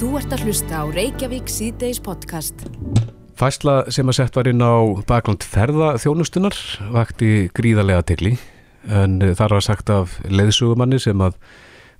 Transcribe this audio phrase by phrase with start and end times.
[0.00, 2.62] Þú ert að hlusta á Reykjavík síðdeis podcast.
[3.36, 4.72] Fæsla sem að sett var inn á
[5.08, 6.56] bakland ferða þjónustunar
[6.92, 8.34] vakti gríðarlega tegli
[8.88, 11.36] en þar var sagt af leiðsugumanni sem að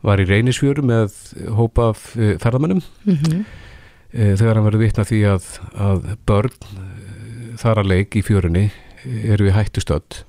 [0.05, 1.13] var í reynisfjöru með
[1.57, 3.45] hópa af eh, ferðamannum Mhm.
[4.11, 5.45] Eh, þegar hann verið vitna því að,
[5.79, 8.65] að börn eh, þar að leik í fjörunni
[9.07, 10.25] eru í hættu stödd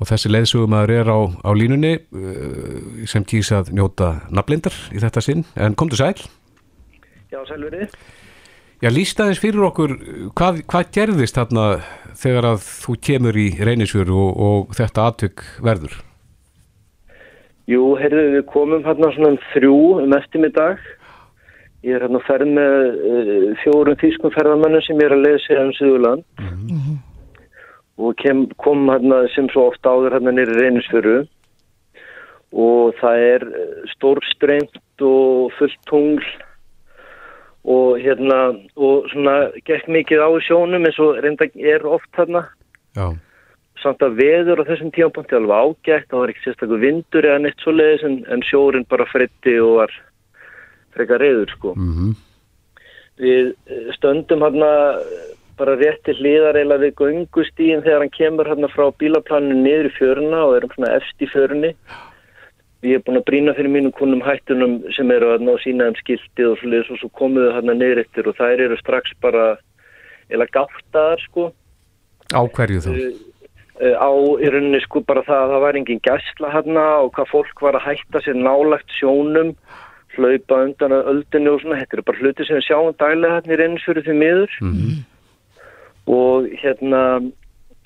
[0.00, 1.92] og þessi leiðsugumæður er á, á línunni
[3.06, 6.16] sem kýs að njóta naflindar í þetta sinn en komdu sæl
[7.34, 7.94] Já, sælverið.
[8.82, 9.92] Já, líst aðeins fyrir okkur
[10.38, 11.64] hvað, hvað gerðist þarna
[12.20, 15.96] þegar að þú kemur í reynisfjöru og, og þetta atvik verður?
[17.70, 20.86] Jú, heyrðu, við komum hérna svona um þrjú um eftirmiddag.
[21.84, 25.60] Ég er hérna að ferð með uh, fjórum þýskum ferðamannum sem ég er að lesa
[25.64, 26.24] um Suðurland.
[27.98, 31.20] Og kem, kom hérna sem svo oft áður hérna nýri reynisfjöru.
[32.54, 33.52] Og það er
[33.96, 36.34] stórstrengt og fullt tungl
[37.64, 38.40] og hérna,
[38.76, 42.44] og svona gekk mikið á sjónum eins og reynda er oft hérna.
[42.94, 43.14] Já,
[43.84, 47.62] samt að veður á þessum tímapunkti alveg ágætt, það var ekki sérstaklega vindur eða neitt
[47.62, 49.96] svo leiðis en, en sjórin bara fritti og var
[50.96, 51.74] frekar reyður sko.
[51.76, 52.14] mm
[53.14, 54.68] Við eh, stöndum hérna
[55.54, 59.92] bara rétt til hliðar eila við göngustíðin þegar hann kemur hérna frá bílaplaninu niður í
[59.94, 61.70] fjöruna og erum svona efst í fjörunni.
[62.84, 65.98] Ég er búin að brína fyrir mínum kunnum hættunum sem eru að ná sína um
[65.98, 69.44] skiltið og svo leiðis og svo komuðu hérna niður eftir og þær eru strax bara
[70.28, 71.46] eila gáttaðar sko.
[72.32, 72.90] á hverju þá?
[72.92, 77.32] uh, á í rauninni sko bara það að það var engin gæsla hérna og hvað
[77.32, 79.56] fólk var að hætta sér nálagt sjónum
[80.14, 83.56] hlaupa undan að öldinu og svona þetta eru bara hluti sem við sjáum dælega hérna
[83.56, 85.02] í reynisfjöru því miður Mm
[86.10, 87.00] og hérna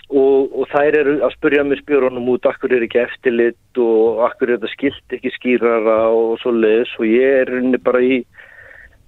[0.08, 4.48] og, og þær eru að spurja með spjörunum út akkur er ekki eftirlit og akkur
[4.48, 8.22] er þetta skilt ekki skýrara og svo leiðis og ég er rauninni bara í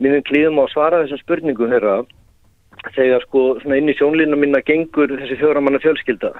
[0.00, 1.96] mínum klíðum á að svara þessum spurningum þeirra
[2.96, 6.30] þegar sko inn í sjónlínu minna gengur þessi fjóramanna fjölskylda.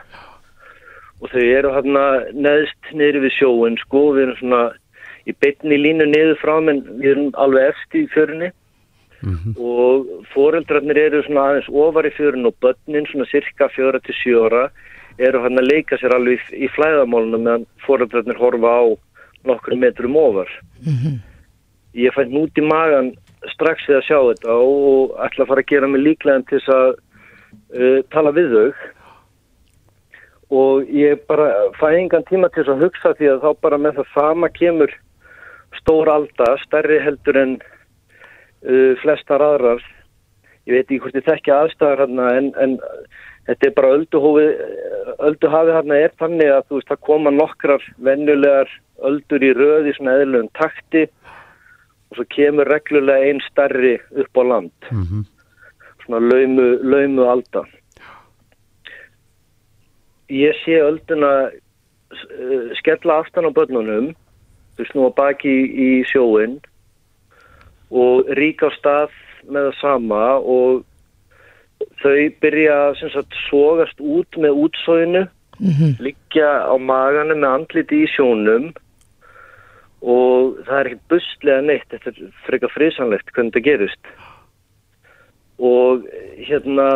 [1.20, 4.62] Og þau eru hérna neðst niður við sjóin sko, við erum svona
[5.28, 8.48] í beinni línu niður frá menn við erum alveg eftir í fjörunni
[9.22, 9.52] Mhm.
[9.60, 14.70] og foreldrarnir eru svona aðeins ofar í fjörun og börnin svona cirka fjóra til sjóra
[15.18, 18.84] eru hann að leika sér alveg í, í flæðamálunum meðan foreldrarnir horfa á
[19.44, 20.48] nokkur metrum ofar.
[21.96, 23.12] Ég fætt nút í magan
[23.54, 26.72] strax við að sjá þetta og ætla að fara að gera mig líklega til þess
[26.76, 26.88] að
[27.74, 28.72] uh, tala við þau.
[30.50, 34.00] Og ég bara fæ engan tíma til þess að hugsa því að þá bara með
[34.00, 34.94] það sama kemur
[35.78, 37.58] stór alda, stærri heldur en
[38.66, 39.82] uh, flestar aðrar.
[40.68, 42.76] Ég veit ekki hvort ég þekki aðstæðar hérna en, en
[43.48, 44.46] þetta er bara ölduhófi
[45.26, 48.70] ölduhafi hérna er þannig að þú veist það koma nokkrar venjulegar
[49.08, 51.06] öldur í röði svona eðlum takti
[52.10, 54.72] og svo kemur reglulega einn stærri upp á land.
[54.90, 55.26] Mhm.
[56.04, 57.64] svona laumu, laumu alda.
[60.28, 64.14] Ég sé ölduna uh, skella aftan á börnunum
[64.76, 66.58] þau snúa baki í, í sjóin
[67.90, 69.18] og ríka á stað
[69.50, 70.84] með það sama og
[72.02, 75.26] þau byrja sagt sogast út með útsóinu
[76.00, 78.70] liggja á maganu með andliti í sjónum
[80.00, 84.12] og það er ekkert buslega neitt þetta er frekar frisanlegt hvernig þetta gerist.
[85.60, 86.06] Og
[86.40, 86.86] hérna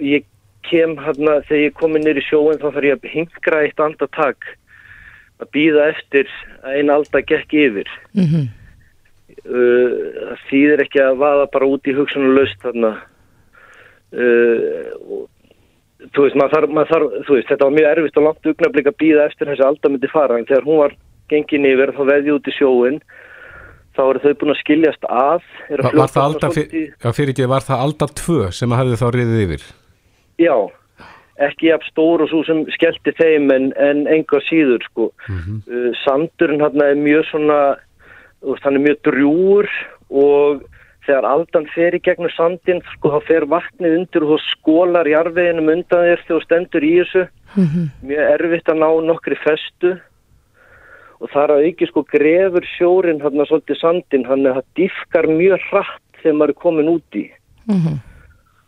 [0.00, 0.24] ég
[0.64, 4.48] kem hérna þegar ég komi nýr í sjóin þá þarf ég að hingra eitt andatak
[5.40, 6.32] að býða eftir
[6.64, 7.92] að einn alda gekk yfir.
[8.16, 8.48] Mhm.
[8.48, 8.59] uh,
[9.44, 12.92] það þýðir ekki að vaða bara út í hugsunarlaust þarna
[14.14, 15.28] uh, og,
[16.14, 18.90] þú veist, maður þarf, maður þarf þú veist, þetta var mjög erfitt og langt augnablik
[18.90, 20.96] að býða eftir þessi alda myndi fara en þegar hún var
[21.30, 23.00] gengin yfir þá veði út í sjóin
[23.96, 27.32] þá eru þau búin að skiljast að að Var, var það svona alda, fyr, fyrir
[27.34, 29.66] ekki, var það alda tvö sem að hafði þá riðið yfir?
[30.40, 30.56] Já,
[31.46, 35.10] ekki jafn stór og svo sem skellti þeim en, en enga síður sko.
[35.28, 37.60] uh, sandurinn hann er mjög svona
[38.42, 39.68] veist, hann er mjög drjúur
[40.10, 40.62] og
[41.06, 45.72] þegar aldan fer í gegnum sandin sko þá fer vatnið undir og þú skólar jarfiðinum
[45.72, 47.24] undan þér þegar þú stendur í þessu.
[48.06, 49.96] Mjög erfitt að ná nokkri festu.
[51.20, 55.66] Og þar að auki sko grefur sjórin hann svolítið sandin hann er það diffkar mjög
[55.70, 57.26] hratt þegar maður er komin út í.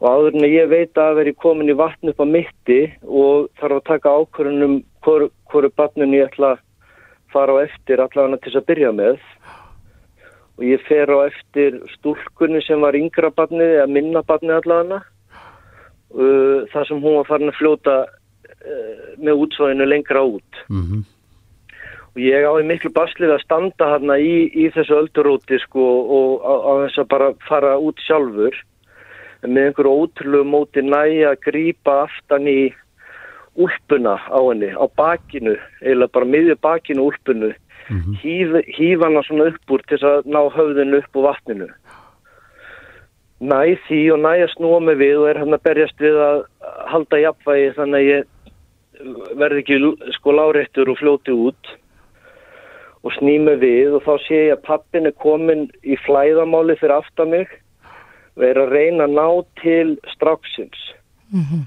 [0.02, 3.48] Og áður en að ég veit að veri komin í vatn upp á mitti og
[3.60, 6.62] þarf að taka ákvörunum hvor, hvoru barninu ég ætla að
[7.32, 9.20] fara á eftir allavega til þess að byrja með
[10.62, 15.00] og ég fer á eftir stúlkunni sem var yngra barnið eða minna barnið allavega.
[16.12, 20.62] Uh, þar sem hún var farin að fljóta uh, með útsvæðinu lengra út.
[20.70, 21.02] Mm
[22.12, 25.84] og ég á í miklu baslið að standa hérna í, í þessu ölduróti sko
[26.16, 28.58] og á, þess að bara fara út sjálfur.
[29.42, 32.60] Með einhverju ótrúlegu móti næja að grípa aftan í
[33.58, 37.50] úlpuna á henni, á bakinu eiginlega bara miðju bakinu úlpunu
[37.88, 38.16] mm -hmm.
[38.22, 41.68] hýf, hýf hana svona upp úr til að ná höfðinu upp úr vatninu
[43.40, 46.44] næ því og næ að snúa mig við og er hann að berjast við að
[46.86, 48.24] halda jafnvægi þannig að ég
[49.40, 51.72] verði ekki sko láréttur og fljóti út
[53.02, 57.32] og snými við og þá sé ég að pappin er komin í flæðamáli fyrir aftan
[57.34, 57.48] mig
[58.36, 59.28] og er að reyna að ná
[59.62, 60.82] til stráksins
[61.32, 61.62] mm -hmm.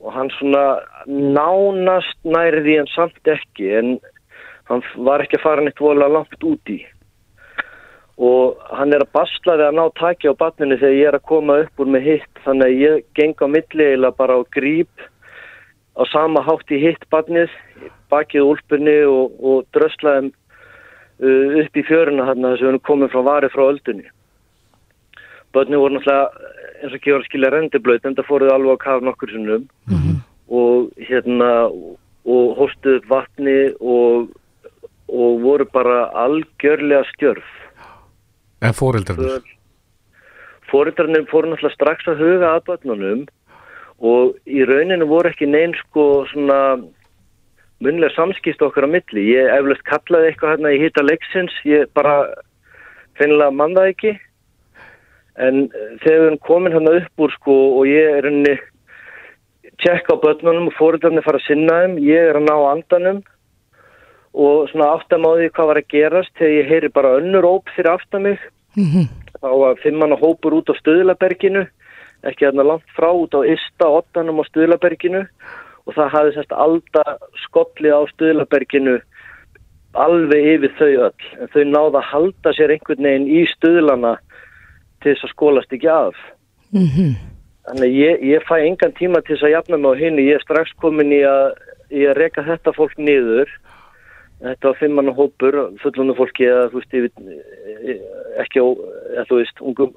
[0.00, 0.66] og hann svona
[1.06, 3.98] nánast næriði en samt ekki en
[4.70, 6.80] hann var ekki að fara neitt volið langt úti
[8.16, 11.28] og hann er að basla við að ná taki á batninu þegar ég er að
[11.28, 12.40] koma upp úr með hitt.
[12.46, 15.04] Þannig að ég geng á milli eða bara á gríp
[15.96, 17.52] á sama hátt í hitt batnið
[18.12, 23.22] bakið úlpunni og, og dröslaðum uh, upp í fjöruna þarna þess að við komum frá
[23.28, 24.08] varið frá öldunni.
[25.52, 28.84] Börnum voru náttúrulega eins og ekki voru að skilja rendiblöyt en það fóruð alveg á
[28.86, 29.68] kaf nokkur sinnum.
[29.92, 30.18] Mm -hmm.
[30.48, 31.68] og hérna
[32.26, 34.32] og hóstuð vatni og,
[35.08, 37.46] og voru bara algjörlega stjörf.
[38.62, 39.44] En fóreldrarnir?
[40.70, 43.26] Fóreldrarnir fóru náttúrulega strax að huga að börnunum
[44.02, 46.60] og í rauninu voru ekki neinn sko svona
[47.80, 49.26] munlega samskýst okkar á milli.
[49.36, 52.16] Ég eflust kallaði eitthvað hérna í hýta leiksins ég bara
[53.20, 54.14] finnilega mann það ekki.
[55.36, 58.56] En eh, þegar erum komin hérna upp úr sko og ég er henni
[59.84, 63.24] tjekka á börnunum og fóröldarnir fara að sinna þeim, ég er að ná andanum
[64.36, 68.22] og svona aftamáði hvað var að gerast þegar ég heyri bara önnur óp fyrir aftan
[68.22, 68.38] mig
[68.76, 69.06] mm -hmm.
[69.40, 71.66] þá var fimmanna hópur út á Stöðlaberginu
[72.22, 75.26] ekki hérna langt frá út á Ista, Ottanum á Stöðlaberginu
[75.86, 79.00] og það hafði sérst alltaf skollið á Stöðlaberginu
[79.94, 84.16] alveg yfir þau öll en þau náða að halda sér einhvern veginn í Stöðlana
[85.02, 86.16] til þess að skólast ekki af
[86.72, 87.12] mm -hmm.
[87.68, 90.44] þannig ég, ég fæ engan tíma til þess að jafna mig á henni ég er
[90.44, 91.56] strax komin í að,
[91.90, 93.48] í að reyka þetta fólk niður
[94.42, 98.00] þetta var fimmann og hópur fullunum fólki eða þú veist ég,
[98.42, 98.66] ekki á,
[99.16, 99.94] eða þú veist ungum,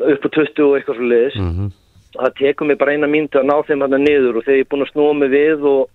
[0.00, 1.70] upp á 20 og eitthvað svo leiðis mm -hmm.
[2.18, 4.70] það tekum mig bara eina mínuti að ná þeim hann niður og þegar ég er
[4.70, 5.88] búin að snúa mig við og,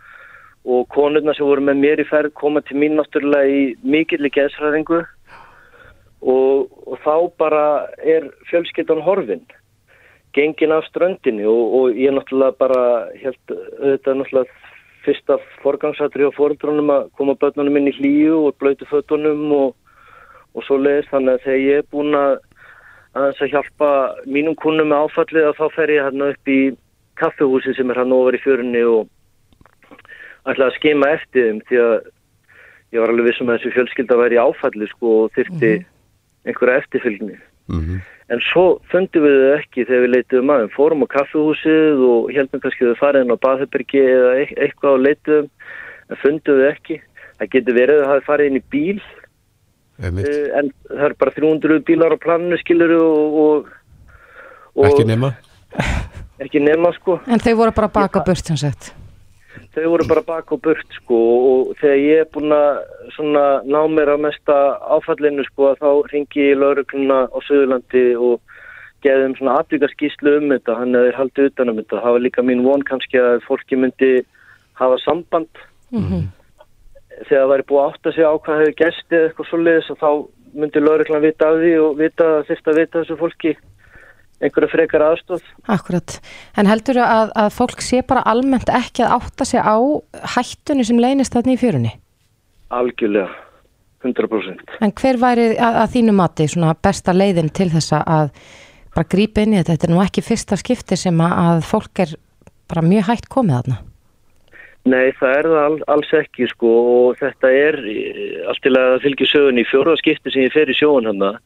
[0.65, 4.29] og konurna sem voru með mér í ferð koma til mín náttúrulega í mikill í
[4.29, 5.05] geðsræðingu
[6.21, 9.45] og, og þá bara er fjölskyldan horfin
[10.33, 13.39] gengin af ströndinni og, og ég náttúrulega bara held
[13.79, 14.64] auðvitað náttúrulega
[15.05, 19.75] fyrsta forgangsatri á fórundrunum að koma börnunum inn í hlíu og blötu fötunum og,
[20.55, 22.33] og svo leiðist þannig að þegar ég er búin að
[23.15, 23.89] að þess að hjálpa
[24.27, 26.59] mínum kunnum með áfallið að þá fer ég hérna upp í
[27.15, 29.07] kaffehúsi sem er hann ofar í fjörunni og
[30.51, 31.93] ætla að skema eftir þeim því að
[32.91, 35.91] ég var alveg vissum að þessu fjölskylda væri áfallið sko og þyrti mm -hmm
[36.45, 37.37] einhverja eftirfylgni.
[37.67, 37.99] Mm -hmm.
[38.33, 40.73] En svo fundum við þau ekki þegar við leituðum aðeins.
[40.73, 44.31] Fórum á kaffehúsið og heldum kannski að þau farið inn á Baðherbergi eða
[44.65, 45.49] eitthvað og leituðum,
[46.09, 46.99] en fundum við ekki.
[47.37, 48.99] Það getur verið að það hafi farið inn í bíl,
[50.01, 53.71] uh, en það er bara 300 bílar á planinu, skiluru, og, og,
[54.73, 54.85] og...
[54.89, 55.33] Ekki nema?
[56.39, 57.19] Ekki nema, sko.
[57.27, 58.95] En þau voru bara baka burt, sem sagt
[59.75, 61.19] þau voru bara bak og burt sko
[61.51, 64.55] og þegar ég er búin að ná mér að mesta
[64.95, 68.39] áfallinu sko þá ringi ég laurugluna á Suðurlandi og
[69.05, 72.01] geðum svona atvíkarskíslu um þetta hann er haldið utan um þetta.
[72.01, 74.13] Það var líka mín von kannski að fólki myndi
[74.79, 75.51] hafa samband.
[75.91, 76.23] Mm -hmm.
[77.27, 80.09] þegar það væri búið að segja á hvað hefur gæst eða eitthvað svolítið þá
[80.55, 83.51] myndi lauruglan vita af því og vita þurft að vita þessu fólki
[84.43, 85.45] einhverju frekar aðstóð.
[85.71, 86.17] Akkurat,
[86.59, 89.77] en heldur þú að, að fólk sé bara almennt ekki að átta sig á
[90.35, 91.95] hættunni sem leynist þarna í fjörunni?
[92.75, 93.31] Algjörlega,
[94.03, 94.77] 100%.
[94.83, 98.31] En hver væri að, að þínu mati svona besta leiðin til þessa að
[98.95, 99.75] bara grípa inn í þetta?
[99.75, 102.15] Þetta er nú ekki fyrsta skipti sem að fólk er
[102.71, 103.81] bara mjög hætt komið þarna.
[104.85, 107.77] Nei, það er það all, alls ekki sko og þetta er
[108.51, 111.39] allt til að fylgja sögun í fjóruðaskipti sem ég fer í sjóun hann að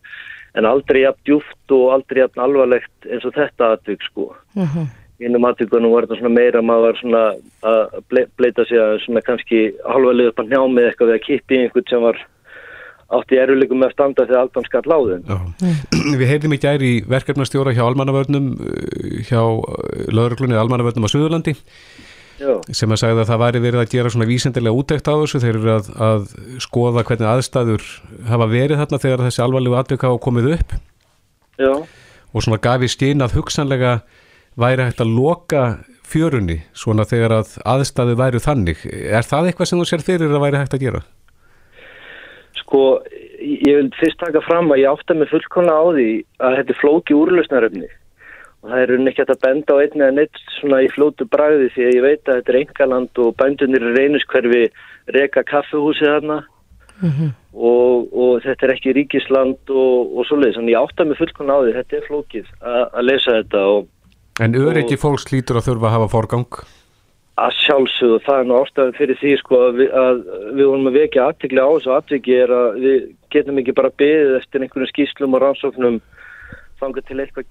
[0.59, 4.31] en aldrei jafn djúft og aldrei jafn alvarlegt eins og þetta aðtök sko.
[4.55, 4.87] Uh -huh.
[5.19, 7.23] Innum aðtökunum var þetta svona meira maður var svona
[7.69, 11.25] að ble, bleita sig að svona kannski halvarlega upp að njá með eitthvað við að
[11.27, 12.17] kippi einhvern sem var
[13.09, 15.21] átt í eruleikum með að standa þegar allt hann skall láðum.
[16.19, 18.51] Við heyrðum í gæri í verkefnastjóra hjá almannavörnum
[19.25, 19.41] hjá
[20.13, 21.55] lögurklunni almannavörnum á Suðurlandi
[22.39, 22.53] Já.
[22.71, 25.59] sem að sagði að það væri verið að gera svona vísendilega útækt á þessu, þeir
[25.59, 26.31] eru að, að
[26.63, 27.85] skoða hvernig aðstæður
[28.29, 30.75] hafa verið þarna þegar þessi alvarlegu atvika hafa komið upp
[31.59, 31.73] Já.
[32.31, 33.99] og svona gaf í skinn að hugsanlega
[34.59, 35.63] væri hægt að loka
[36.09, 38.79] fjörunni svona þegar að aðstæðu væri þannig.
[38.89, 41.03] Er það eitthvað sem þú sér fyrir að væri hægt að gera?
[42.69, 42.83] sko,
[43.39, 46.09] ég vil fyrst taka fram að ég átta mig fullkona á því
[46.45, 47.89] að þetta er flóki úrlausnaröfni
[48.63, 51.69] og það er unni ekki að benda á einni eða neitt svona í flótu bræði
[51.73, 54.63] því að ég veit að þetta er engaland og bændunir í reynuskverfi
[55.15, 56.39] reka kaffehúsið þarna.
[56.99, 61.59] Og, og þetta er ekki ríkisland og, og svoleiðis, þannig ég átta mig fullkona á
[61.63, 63.87] því þetta er flókið að, að lesa þetta og
[64.39, 66.59] En öryggi fólks lítur að þurfa að hafa forgang?
[67.39, 68.19] að sjálfsögðu.
[68.25, 70.21] Það er nú ástæðan fyrir því sko að við, að
[70.57, 71.91] við vorum að vekja aðtikli á þessu.
[71.95, 72.97] Aðtiki er að við
[73.35, 75.99] getum ekki bara beðið eftir einhvern skýslum og rannsóknum
[76.81, 77.49] þangað til eitthvað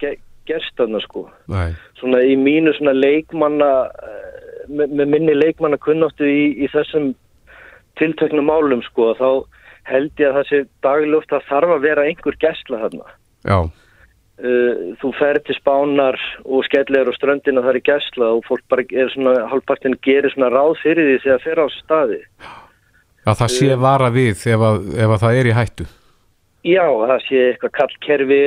[0.49, 1.71] gerst þarna sko Nei.
[2.01, 7.13] svona í mínu svona leikmanna eh, með, með minni leikmanna kunnáttu í, í þessum
[7.99, 9.29] tilteknum málum sko þá
[9.89, 13.15] held ég að það sé dagluft að þarf að vera einhver gæsla þarna
[13.47, 13.59] Já,
[14.39, 16.15] Uh, þú ferð til spánar
[16.47, 20.47] og skellir á ströndina þar í gæsla og fólk bara er svona, halvpartin gerir svona
[20.53, 22.19] ráð fyrir því þegar fer á staði.
[23.27, 25.87] að það sé vara við ef að, ef að það er í hættu.
[26.67, 28.39] Já, það sé eitthvað kallkerfi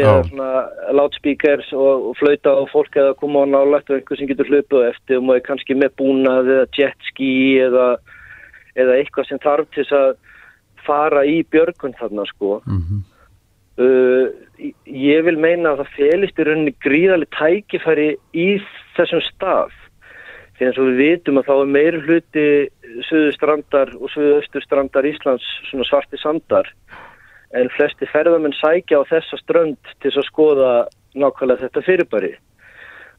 [0.92, 4.84] loudspeakers og, og flauta á fólk eða koma á nálægt og einhver sem getur hlupið
[4.84, 7.30] á eftir og maður kannski með búnað eða jetski
[7.64, 7.86] eða,
[8.76, 10.12] eða eitthvað sem þarf til þess að
[10.84, 12.60] fara í björgun þarna sko.
[12.66, 13.08] Mm
[13.80, 14.28] Uh,
[14.84, 18.48] ég vil meina að það felist í rauninni gríðarlega tækifæri í
[18.98, 19.72] þessum stað.
[20.58, 22.44] Því eins og við vitum að þá er meiri hluti
[23.08, 26.68] suðustrandar og suðausturstrandar Íslands svona svarti sandar
[27.58, 30.70] en flesti ferðamenn sækja á þessa strönd til að skoða
[31.18, 32.32] nákvæmlega þetta fyrirbæri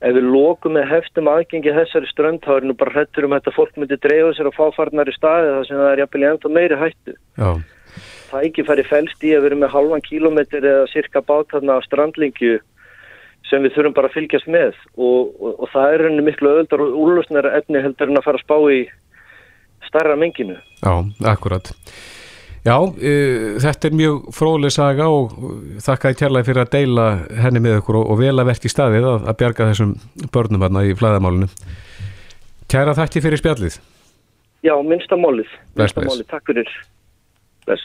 [0.03, 3.35] ef við lókum með heftum aðgengi að þessari strönd þá er nú bara hrettur um
[3.35, 6.53] að þetta fólk myndi dreifa sér á fáfarnari staði þar sem það er jafnvel ennþá
[6.57, 7.49] meiri hættu Já,
[8.33, 12.57] tækifæri felst í að vera með halvan kílómetr eða cirka bátarna af strandlingju
[13.49, 16.83] sem við þurfum bara að fylgjast með og, og, og það er henni miklu öðuldar
[16.83, 18.81] og úrlösnara efni heldur en að fara að spá í
[19.83, 20.57] starra menginu.
[20.81, 20.93] já,
[21.29, 21.73] akkurat.
[22.63, 25.33] Já, uh, þetta er mjög fróðleg saga og
[25.83, 27.07] þakka ég kærlega fyrir að deila
[27.43, 29.91] henni með ykkur og, og vel að verki staðið að, að bjarga þessum
[30.31, 31.49] börnum hérna í flæðamálinu.
[32.71, 33.77] Kæra þakki fyrir spjallið.
[34.63, 35.51] Já, minnsta málið.
[35.75, 36.13] Bless, Minnsta bless.
[36.13, 36.29] málið.
[36.31, 36.71] Takk fyrir.
[37.67, 37.83] Bless.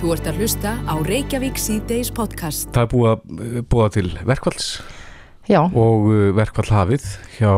[0.00, 2.72] Þú ert að hlusta á Reykjavík síðdeis podcast.
[2.72, 4.70] Það er búið að uh, búa til verkvalls
[5.46, 7.04] Já, og uh, verkvall hafið
[7.36, 7.52] hjá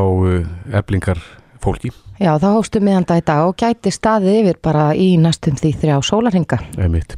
[0.82, 1.22] eblingar
[1.62, 1.92] fólki.
[2.18, 5.96] já, það hóstu miðanda í dag og gæti staðið yfir bara í næstum því þrjá
[6.10, 6.60] sólarhinga.
[6.78, 7.16] Einmitt.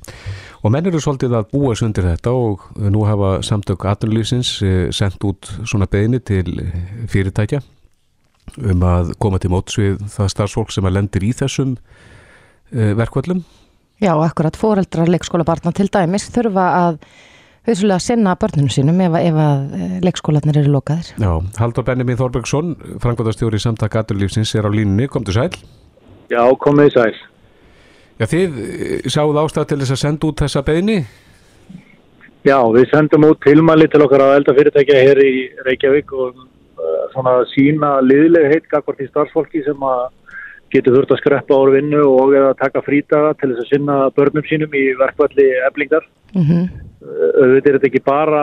[0.61, 4.59] Og menn eru svolítið að búa sig undir þetta og nú hafa samtök aðlunlýsins
[4.93, 6.75] sendt út svona beðni til eh,
[7.09, 7.63] fyrirtækja
[8.59, 13.43] um að koma til móts við það starfsfólk sem að lendir í þessum eh, verkvöllum.
[14.01, 17.01] Já, akkurat fóreldrar leikskóla barna til dæmis þurfa að
[17.71, 21.11] hausulega sinna börnunum sínum ef, ef að eh, leikskólanir eru lokaðir.
[21.21, 25.51] Já, Haldur Benjamin Þorbergsson, frangvöldastjóri samtök aðlunlýsins er á línunni, komdu sæl.
[26.31, 27.17] Já, komið sæl.
[28.21, 31.01] Já, þið eh, sáuð ástæð til þess að senda út þessa beðni?
[32.47, 35.33] Já, við sendum út tilmæli til okkar að elda fyrirtækja hér í
[35.67, 40.07] Reykjavík og uh, svona sína liðlega heitt gagvart í starfsfólki sem að
[40.73, 44.47] getur þurft að skreppa ára vinnu og eða taka frítaga til þess að sinna börnum
[44.49, 46.07] sínum í verkvalli eblingar.
[46.33, 48.41] Mm Uh, Auðvitað er þetta ekki bara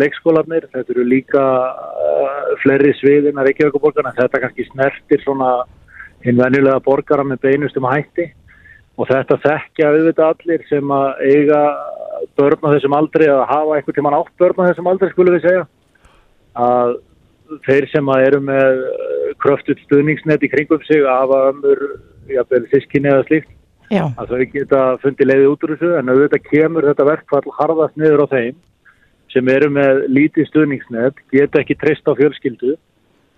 [0.00, 5.50] leikskólanir, þetta eru líka uh, fleiri sviðin að Reykjavíkuborgarna, þetta kannski snertir svona
[6.24, 8.30] hinn venjulega borgara með beinustum hætti.
[8.96, 11.60] Og þetta þekkja auðvitað allir sem að eiga
[12.38, 15.44] börn á þessum aldri eða hafa einhvern tímann átt börn á þessum aldri skulum við
[15.44, 15.64] segja.
[16.54, 16.94] Að
[17.66, 18.84] þeir sem að eru með
[19.42, 21.84] kröftut stuðningsnet í kringum sig að hafa ömur,
[22.32, 23.53] jafnvel sískinni eða slíkt
[23.92, 27.98] Já, að þau geta fundið leiði út úr þessu en auðvitað kemur þetta verkfall harðast
[28.00, 28.56] niður á þeim
[29.34, 32.76] sem eru með lítið stuðningsnet, geta ekki treyst á fjölskyldu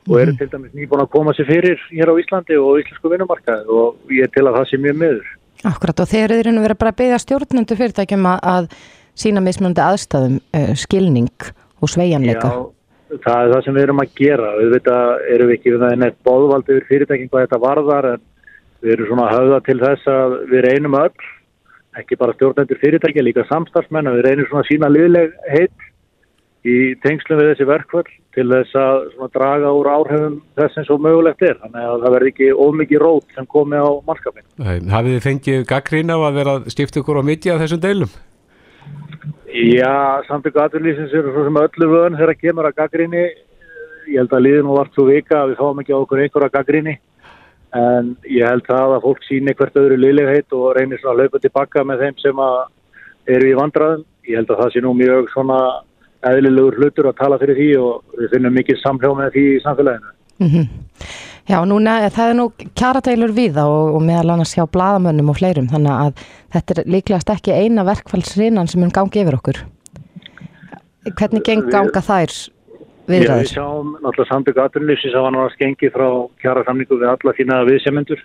[0.07, 3.67] og eru til dæmis nýbúin að koma sér fyrir hér á Íslandi og íslensku vinnumarkaði
[3.75, 5.33] og ég til að það sé mjög miður.
[5.67, 8.69] akkurat og þeir eru verið bara að beða stjórnendu fyrirtækjum að, að
[9.17, 11.51] sína mismunandi aðstæðum uh, skilning
[11.81, 12.53] og sveigjanleika.
[12.53, 14.53] Já, það er það sem við erum að gera.
[14.61, 18.25] Auðvitað erum við ekki við það neitt bóðvald yfir fyrirtækjum hvað þetta varðar en
[18.87, 21.27] við erum svona að höfða til þess að við reynum öll,
[21.99, 25.87] ekki bara stjórnendur fyrirtækja, líka samstarfsmenn, við reynum svona að sína liðleg heitt
[26.67, 31.45] í tengslum við þessi verkvöld til þess að draga úr áhrifum þess eins og mögulegt
[31.47, 31.57] er.
[31.63, 34.47] Þannig að það verði ekki ómikið rót sem komi á mannskapin.
[34.93, 38.15] Hafið þið fengið gaggrín á að vera stifta ykkur á mitti af þessum deilum?
[39.57, 43.27] Já, samtöku aðurlýsins eru svo sem öllu vöðun þegar kemur að gaggrinni.
[44.07, 46.55] Ég held að liðin og vart svo vika að við fáum ekki á okkur einhverja
[46.59, 46.99] gaggrinni.
[47.77, 51.43] En ég held það að fólk síni hvert öðru liðlegheit og reynir svona að laupa
[51.43, 52.43] tilbaka með þeim sem
[53.37, 54.05] eru í vandraðum.
[54.27, 55.61] Ég held að það sé nú mjög svona
[56.27, 60.15] eðlilegur hlutur að tala fyrir því og við finnum mikið samhljó með því í samfélaginu.
[60.43, 60.69] Mm
[61.47, 65.69] Já, núna, það er nú kjaradeilur við og, og meðal annars hjá bladamönnum og fleirum
[65.71, 66.25] þannig að
[66.57, 69.61] þetta er líklegast ekki eina verkfallsrinan sem mun gangi yfir okkur.
[71.07, 72.35] Hvernig geng ganga þær
[73.07, 73.45] viðræður?
[73.45, 76.09] Við sjáum náttúrulega samtök aðrunlýfsins að hann var að skengi frá
[76.43, 78.23] kjarasamningu við alla sína viðsemendur.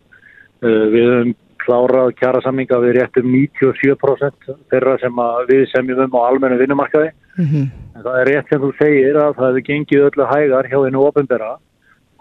[0.62, 6.58] Uh, við höfum klárað kjarasamninga við réttum 97% þeirra sem við semjum um á almennu
[6.62, 7.12] vinnumarkaði.
[7.38, 7.68] Mm -hmm.
[7.96, 11.06] En það er rétt sem þú segir að það hefur gengið öllu hægar hjá einu
[11.06, 11.52] ofinbera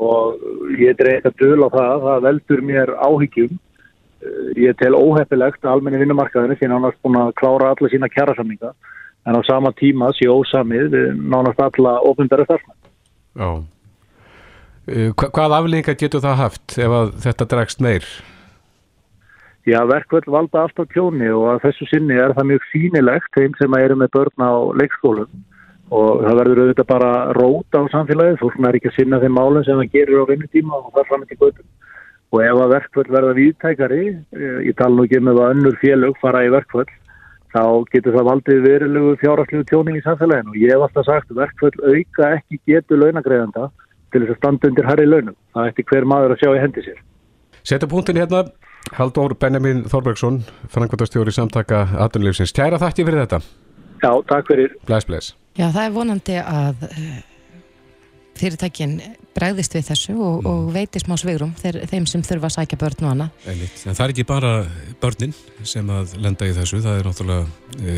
[0.01, 0.41] og
[0.79, 3.59] ég dreif að döl á það, það veldur mér áhyggjum.
[4.21, 8.75] Uh, ég tel óheppilegt að almennu vinnumarkaðinu síðan hann að klára alla sína kjarasamninga
[9.27, 12.79] en á sama tíma sé ósamið við nánast alla ofinbæra starfsmenn.
[13.37, 13.51] Já.
[14.91, 18.07] Uh, hvað aflengar getur það haft ef þetta dregst meir?
[19.69, 23.77] Já, verkvöld valda alltaf kjóni og að þessu sinni er það mjög sínilegt þeim sem
[23.77, 25.29] eru með börn á leikskólum
[25.91, 29.67] og það verður auðvitað bara róta á samfélagið, fólk er ekki að sinna þeim málum
[29.67, 31.69] sem það gerir á vinnutíma og það fram til göttum.
[32.31, 34.05] Og ef að verkvöld verða viðtækari,
[34.39, 36.93] eh, ég tala nú ekki um að önnur félög fara í verkvöld,
[37.51, 41.79] þá getur það valdið verilegu fjárhastlegu tjóning í samfélaginu og ég hef alltaf sagt verkvöld
[41.83, 43.71] auka ekki getur launagreðanda
[44.11, 45.39] til þess að standa undir herri launum.
[45.55, 47.01] Það eftir hver maður að sjá í hendi sér.
[47.67, 48.45] Setta punktin hérna,
[48.97, 50.41] Haldur Benjamin Þorbergsson,
[50.73, 52.55] frangvöldastjóri samtaka aðunleifsins.
[52.57, 53.43] Tjæra þætti fyrir þetta.
[54.01, 54.75] Já, takk fyrir.
[54.89, 55.35] Bless, bless.
[55.59, 57.19] Já, það er vonandi að uh,
[58.41, 58.97] fyrirtækin
[59.37, 60.49] bregðist við þessu og, mm.
[60.51, 63.45] og veitir smá svegrum þeim sem þurfa að sækja börn og annað.
[63.83, 64.53] Það er ekki bara
[65.03, 65.35] börnin
[65.67, 67.97] sem að lenda í þessu, það er náttúrulega e,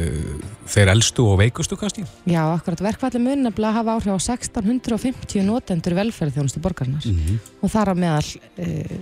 [0.74, 2.04] þeir eldstu og veikustu kannski?
[2.28, 7.92] Já, akkurat verkvalli mun að hafa áhrif á 1650 notendur velferðþjónustu borgarnas mm og þar
[7.92, 8.26] á meðal
[8.58, 8.98] e,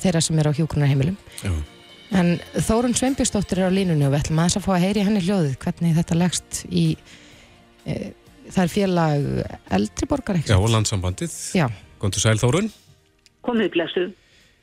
[0.00, 1.16] þeirra sem eru á hjókunarheimilum.
[1.44, 1.52] Já.
[2.16, 5.22] En Þórun Sveinbjörnsdóttir er á línunni og við ætlum aðeins að fá að heyri henni
[5.22, 6.84] hljóðið hvernig þetta leggst í
[7.86, 7.94] e,
[8.54, 9.28] það er félag
[9.78, 11.36] eldriborgar Já, og landsambandið.
[11.56, 11.66] Já.
[12.00, 12.70] Góndur sæl Þórun.
[13.46, 14.08] Komið blessu.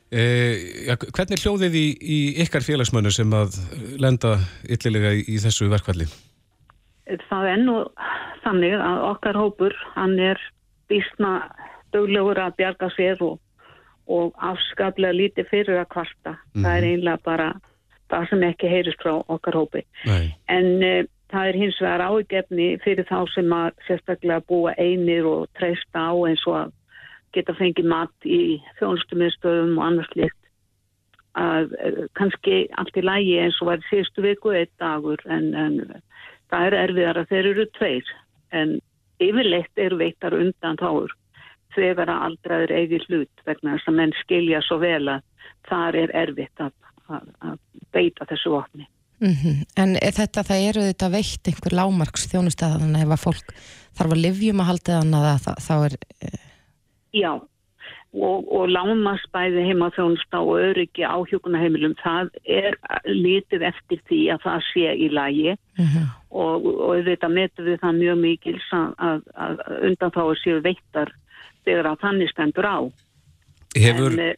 [0.07, 3.57] Eh, ja, hvernig hljóðið í, í ykkar félagsmönu sem að
[3.99, 6.07] lenda yllilega í, í þessu verkvalli?
[7.27, 7.75] Það er nú
[8.45, 10.39] þannig að okkar hópur, hann er
[10.87, 11.33] bísna
[11.95, 13.37] döglegur að bjarga sér og,
[14.07, 16.37] og afskaplega lítið fyrir að kvarta.
[16.37, 16.63] Mm -hmm.
[16.63, 16.91] Það er mhm.
[16.91, 17.49] einlega bara
[18.11, 19.83] það sem ekki heyrist frá okkar hópi.
[20.05, 20.35] Nei.
[20.47, 25.47] En eh, Það er hins vegar ágefni fyrir þá sem að sérstaklega búa einir og
[25.59, 26.75] treysta á eins og að
[27.35, 30.37] geta fengið mat í þjónustumiðstöðum og annars líkt
[31.37, 36.01] að eh, kannski allt í lægi eins og var síðustu viku eitt dagur en, en
[36.49, 38.11] það er erfiðar að þeir eru tveir
[38.55, 38.75] en
[39.21, 41.13] yfirleitt eru veittar undan þáur
[41.75, 46.13] þegar að aldraður eigi hlut vegna þess að menn skilja svo vel að það er
[46.23, 46.73] erfitt að,
[47.11, 47.57] að, að
[47.93, 48.87] beita þessu vopni.
[49.19, 49.65] Mm -hmm.
[49.75, 53.53] En þetta, það eru þetta veitt einhver lámarks þjónustæða þannig ef að fólk
[53.97, 55.93] þarf að livjum að halda þannig að það, þá er...
[56.23, 56.43] Uh...
[57.17, 57.31] Já,
[58.13, 62.77] og, og lámarsbæði heima þjónustá og öryggi á hjókunaheimilum, það er
[63.09, 66.05] litið eftir því að það sé í lagi mm -hmm.
[66.29, 69.55] og, og þetta metur við það mjög mikils að, að, að
[69.89, 71.13] undan þá séu veittar
[71.65, 72.77] þegar að þannig stendur á.
[73.75, 74.13] Hefur...
[74.13, 74.35] En,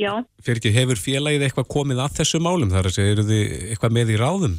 [0.00, 3.42] eh, Fyrir ekki, hefur félagið eitthvað komið að þessu málum þar að segja, eru þið
[3.70, 4.54] eitthvað með í ráðum?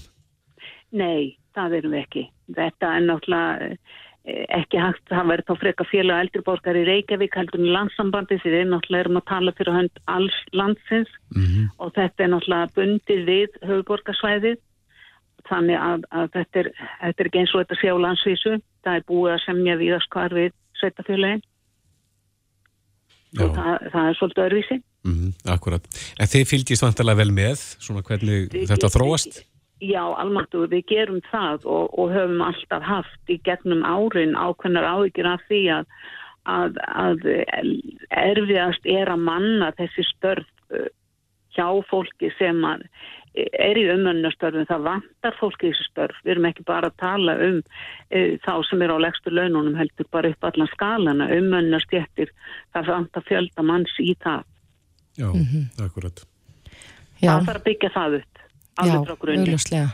[0.97, 2.27] Nei, það erum við ekki.
[2.57, 3.95] Þetta er náttúrulega eh,
[4.57, 8.65] ekki hægt, það verður þá freka félag eldriborgar í Reykjavík heldur í landsambandi því við
[8.71, 11.67] náttúrulega erum að tala fyrir hönd alls landsins mm -hmm.
[11.77, 14.57] og þetta er náttúrulega bundið við höfuborgarsvæðið
[15.47, 16.71] þannig að, að þetta, er,
[17.01, 19.93] þetta er ekki eins og þetta sé á landsvísu það er búið að semja við
[19.95, 21.43] að skar við sveitafélagin
[23.45, 25.83] og það, það er svolítið örvísi Mm -hmm, akkurat.
[26.19, 29.33] En þið fylgjast vantilega vel með svona hvernig við, þetta þróast?
[29.79, 35.29] Já, almáttu, við gerum það og, og höfum alltaf haft í gegnum árin ákveðnar áhyggjur
[35.35, 35.85] af því að,
[36.43, 36.71] að,
[37.05, 37.17] að
[38.09, 40.89] erfiðast er að manna þessi störf uh,
[41.55, 42.65] hjá fólki sem
[43.37, 44.65] er í umönnastörfum.
[44.69, 46.21] Það vantar fólki í þessi störf.
[46.23, 50.09] Við erum ekki bara að tala um uh, þá sem er á legstu laununum heldur
[50.13, 51.29] bara upp allan skalana.
[51.37, 52.33] Umönnastjættir,
[52.75, 54.43] það vantar fjölda manns í það.
[55.17, 55.85] Já, mm -hmm.
[55.85, 56.25] akkurat.
[57.21, 57.31] Já.
[57.31, 58.43] Það þarf að byggja það upp.
[58.77, 59.45] Alveg frá grunni.
[59.45, 59.89] Já, auðvuslega.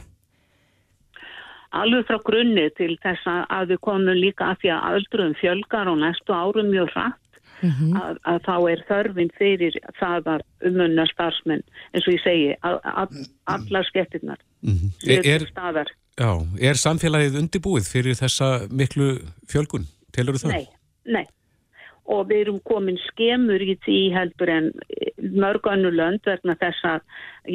[1.73, 5.97] Alveg frá grunni til þess að við komum líka að því að öldruðum fjölgar og
[5.97, 7.22] næstu árum mjög hratt
[7.61, 7.99] mm -hmm.
[8.01, 11.63] að, að þá er þörfin fyrir það að umunna starfsmenn
[11.93, 13.19] eins og ég segi, að, að,
[13.55, 14.39] allar skettirnar.
[14.61, 14.89] Mm -hmm.
[15.07, 16.31] Er, er, já,
[16.69, 19.87] er samfélagið undibúið fyrir þessa miklu fjölgun?
[20.13, 20.51] Telur þú það?
[20.53, 20.67] Nei,
[21.05, 21.25] nei
[22.11, 24.69] og við erum komin skemur í því heldur en
[25.39, 27.01] mörg önnu lönd vegna þess að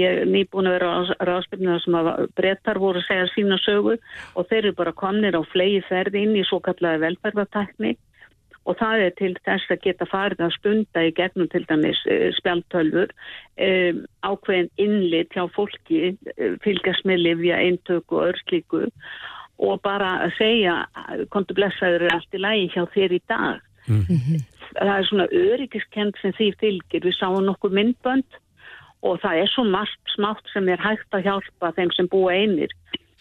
[0.00, 4.48] ég er nýbúin að vera ráðspilnað sem að brettar voru að segja sína sögu og
[4.48, 7.96] þeir eru bara komnir á flegi ferði inn í svo kallaði velferðartækni
[8.68, 12.28] og það er til þess að geta farið að stunda í gegnum til dæmis uh,
[12.36, 13.14] spjaltölfur
[13.64, 18.84] um, ákveðin innlit hjá fólki uh, fylgjast með livja, eintöku og örslíku
[19.58, 20.74] og bara að segja
[21.34, 23.64] kontu blessaður er allt í lægi hjá þér í dag?
[23.88, 24.04] Mm.
[24.04, 24.44] -hmm.
[24.76, 27.06] það er svona öryggiskend sem því fylgir.
[27.06, 28.38] Við sáum nokkur myndbönd
[29.02, 32.72] og það er svo margt smátt sem er hægt að hjálpa þeim sem búa einir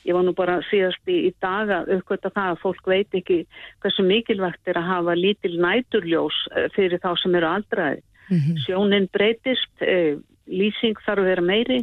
[0.07, 3.41] ég var nú bara síðast í, í dag að aukvölda það að fólk veit ekki
[3.83, 8.57] hversu mikilvægt er að hafa lítil næturljós eh, fyrir þá sem eru aldraði mm -hmm.
[8.65, 10.15] sjónin breytist eh,
[10.47, 11.79] lýsing þarf að vera meiri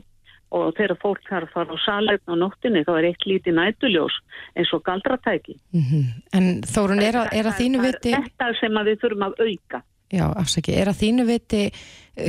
[0.55, 4.15] og þegar fólk þarf að fara á salegn á nóttinni þá er eitt lítið nætuljós
[4.55, 5.57] eins og galdratæki.
[5.75, 6.05] Mm -hmm.
[6.33, 8.15] En Þórun, er, að, er að þínu viti...
[8.15, 9.83] Þetta er sem við þurfum að auka.
[10.15, 11.63] Já, afsaki, er að þínu viti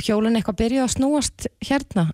[0.07, 2.05] hjólun eitthvað byrjuð að snúast hérna?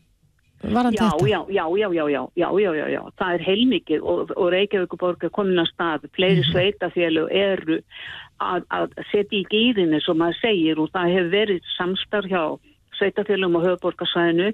[0.61, 4.51] Já, já, já, já, já, já, já, já, já, já, það er heilmikið og, og
[4.53, 6.51] Reykjavíkuborg er komin að stað, fleiri -hmm.
[6.51, 7.79] sveitafélag eru
[8.37, 12.45] að, að setja í gýðinni sem maður segir og það hefur verið samstarf hjá
[13.01, 14.51] sveitafélum og höfuborgarsvæðinu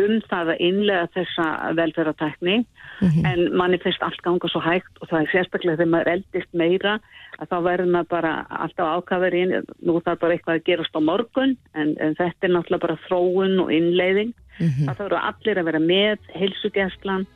[0.00, 1.46] um það að innlega þessa
[1.78, 2.58] velferðartækni.
[3.00, 3.26] Mm -hmm.
[3.30, 6.98] en manni finnst allt ganga svo hægt og það er sérstaklega þegar maður eldist meira
[7.40, 11.56] að þá verður maður bara alltaf ákafverðin, nú þarf bara eitthvað að gerast á morgun
[11.74, 14.34] en, en þetta er náttúrulega bara þróun og innleiðing.
[14.60, 14.86] Mm -hmm.
[14.86, 17.26] það þarf allir að vera með heilsugjastlan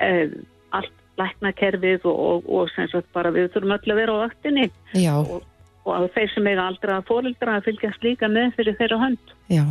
[0.00, 0.28] eh,
[0.70, 4.70] allt læknakerfið og, og, og sem sagt bara við þurfum öll að vera á vaktinni.
[5.14, 5.42] Og,
[5.84, 9.34] og þeir sem eiga aldra fórildra að fylgjast líka með fyrir þeirra hönd.
[9.52, 9.64] Já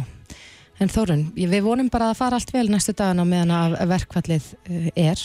[0.82, 4.90] En Þórun, við vonum bara að fara allt vel næstu dagina meðan að verkvallið eh,
[5.10, 5.22] er.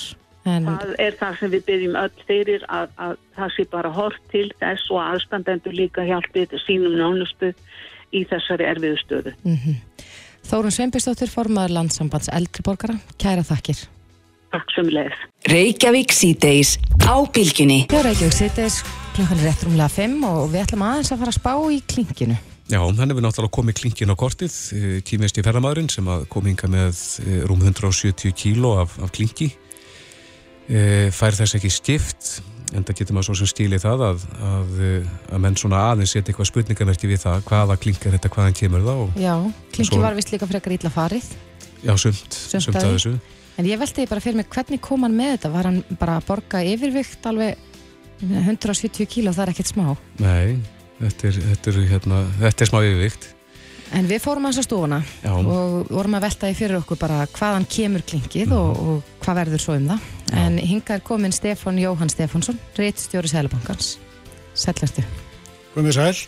[0.48, 0.68] En...
[0.68, 4.46] Það er það sem við byrjum öll fyrir að, að það sé bara hort til
[4.60, 7.52] þess og aðstandendur líka hjálpið sínum nánustu
[8.14, 9.34] í þessari erfiðu stöðu.
[9.44, 9.78] Mm -hmm.
[10.48, 13.82] Þórun Sveinbjörnsdóttir, formadur landsambands eldriborgara, kæra þakkir.
[14.54, 15.16] Takk sem leið.
[15.52, 17.82] Reykjavík síðdeis á bylginni.
[17.90, 18.78] Já, Reykjavík síðdeis,
[19.16, 22.38] klukkan er rétt rúmlega 5 og við ætlum aðeins að fara að spá í klinginu.
[22.68, 27.00] Já, þannig við náttúrulega komið klingin á kortið, eh, í ferðamæðurinn sem kom hinga með
[27.24, 29.54] eh, rúm 170 kíló af, af klingi.
[30.68, 32.42] E, fær þess ekki stift,
[32.76, 34.74] en það getur maður svo sem stílið það að, að,
[35.32, 39.00] að menn svona aðeins setja eitthvað spurningamerki við það, hvaða klingar þetta, hvaðan kemur það.
[39.06, 39.32] Og, Já,
[39.72, 41.32] klingi svo, var vist líka frekar ítla farið.
[41.80, 43.16] Já, sumt, sumt að þessu.
[43.56, 45.56] En ég veldi bara fyrir mig, hvernig kom hann með þetta?
[45.56, 47.64] Var hann bara að borga yfirvikt alveg
[48.28, 49.86] 170 kíló, það er ekkert smá?
[50.20, 53.34] Nei þetta er, þetta er, hérna, þetta er smá yfirvikt
[53.96, 55.32] En við fórum að þessu stofuna Já.
[55.32, 58.56] og vorum að velta í fyrir okkur bara hvaðan kemur klingið mm.
[58.58, 60.08] og, og hvað verður svo um það.
[60.28, 60.34] Já.
[60.42, 63.94] En hinga er komin Stefan Jóhann Stefánsson, reittstjóri Sælabankans.
[64.58, 65.04] Sællarstu.
[65.76, 66.18] Komið sæl.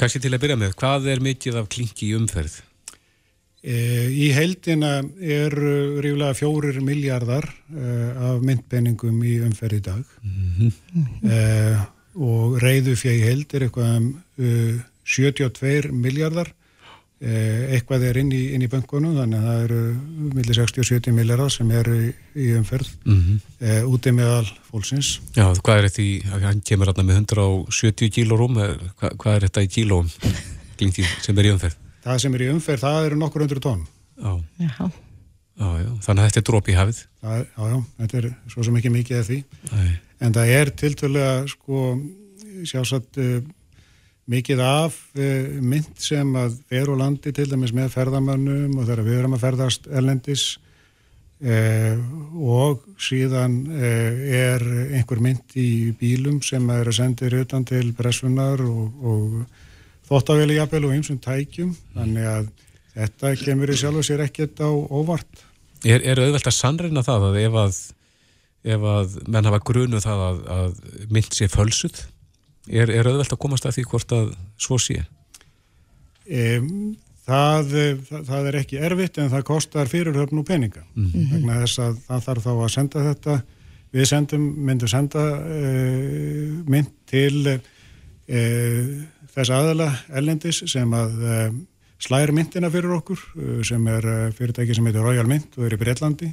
[0.00, 2.58] Kanski til að byrja með, hvað er mikið af klingi í umferð?
[3.60, 3.74] E,
[4.16, 5.56] í heldina er
[6.00, 7.88] ríflega fjórir miljardar e,
[8.30, 10.14] af myndbenningum í umferð í dag.
[10.24, 11.10] Mm -hmm.
[11.28, 11.40] e,
[12.18, 14.08] og reyðu fjegi held er eitthvað um
[14.40, 19.82] uh, 72 miljardar uh, eitthvað er inn í, inn í bankunum þannig að það eru
[20.38, 23.42] millir 60-70 miljardar sem eru í, í umferð mm -hmm.
[23.66, 28.58] uh, úti meðal fólksins Já, hvað er þetta í, hann kemur hérna með 170 kílórum,
[28.98, 30.10] hvað, hvað er þetta í kílóum
[31.20, 31.78] sem er í umferð?
[32.00, 33.86] Það sem er í umferð, það eru nokkur undir tónum
[34.20, 34.90] Já, já
[35.60, 36.98] Já, já, þannig að þetta er dróp í hafið.
[37.20, 39.36] Já, já, þetta er svo sem ekki mikið af því.
[39.76, 41.84] Æ en það er tiltölulega sko
[42.68, 43.38] sjásagt uh,
[44.30, 49.06] mikið af uh, mynd sem að er á landi til dæmis með ferðamannum og þegar
[49.06, 50.44] við erum að ferðast erlendis
[51.44, 51.96] uh,
[52.36, 54.64] og síðan er
[54.98, 59.68] einhver mynd í bílum sem er að sendir utan til pressunar og, og
[60.10, 61.70] þóttaveli jafnvel og einsum tækjum.
[61.94, 62.50] Þannig að
[62.96, 65.46] þetta kemur í sjálf og sér ekkert á óvart.
[65.86, 67.78] Er, er auðvelt að sannreina það að ef að
[68.60, 70.80] ef að menn hafa grunu það að, að
[71.14, 72.02] mynd sé fölsuð
[72.68, 74.26] er, er auðvelt að komast að því hvort að
[74.60, 74.98] svo sé?
[76.30, 76.92] Um,
[77.26, 77.72] það,
[78.28, 80.84] það, er ekki erfitt en það kostar fyrirhörn og peninga.
[80.94, 83.38] Mm vegna þess að það þarf þá að senda þetta.
[83.90, 88.92] Við sendum, myndum senda uh, mynd til uh,
[89.34, 91.48] þess aðala ellendis sem að uh,
[92.00, 93.24] slæri myndina fyrir okkur
[93.66, 96.30] sem er fyrirtæki sem heitir Royal Mint og er í Breitlandi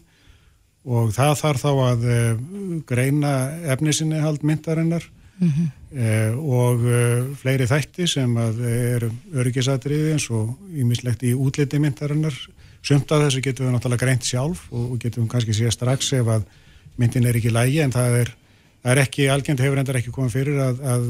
[0.87, 2.41] og það þarf þá að uh,
[2.87, 3.33] greina
[3.73, 5.03] efnisinni hald myndarinnar
[5.37, 5.67] mm -hmm.
[5.99, 12.35] uh, og uh, fleiri þætti sem er öryggisatriði eins og ímislegt í útliti myndarinnar
[12.81, 16.45] sumt af þessu getum við náttúrulega greint sjálf og, getum kannski síðan strax ef að
[16.97, 18.31] myndin er ekki lægi en það er,
[18.83, 21.03] það er ekki, algjörnd hefur endar ekki komið fyrir að, að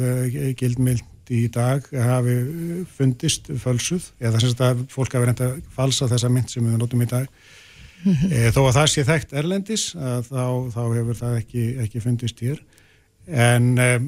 [0.57, 2.35] gildmild í dag hafi
[2.97, 7.09] fundist fölsuð eða þess að fólk hafi reynda falsa þessa mynd sem við notum í
[7.09, 7.27] dag
[8.05, 12.61] e, þó að það sé þekkt erlendis þá, þá hefur það ekki, ekki fundist hér
[13.27, 14.07] En um,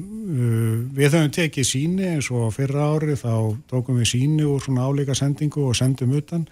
[0.96, 5.14] við höfum tekið síni eins og fyrra ári þá tókum við síni úr svona áleika
[5.16, 6.46] sendingu og sendum utan.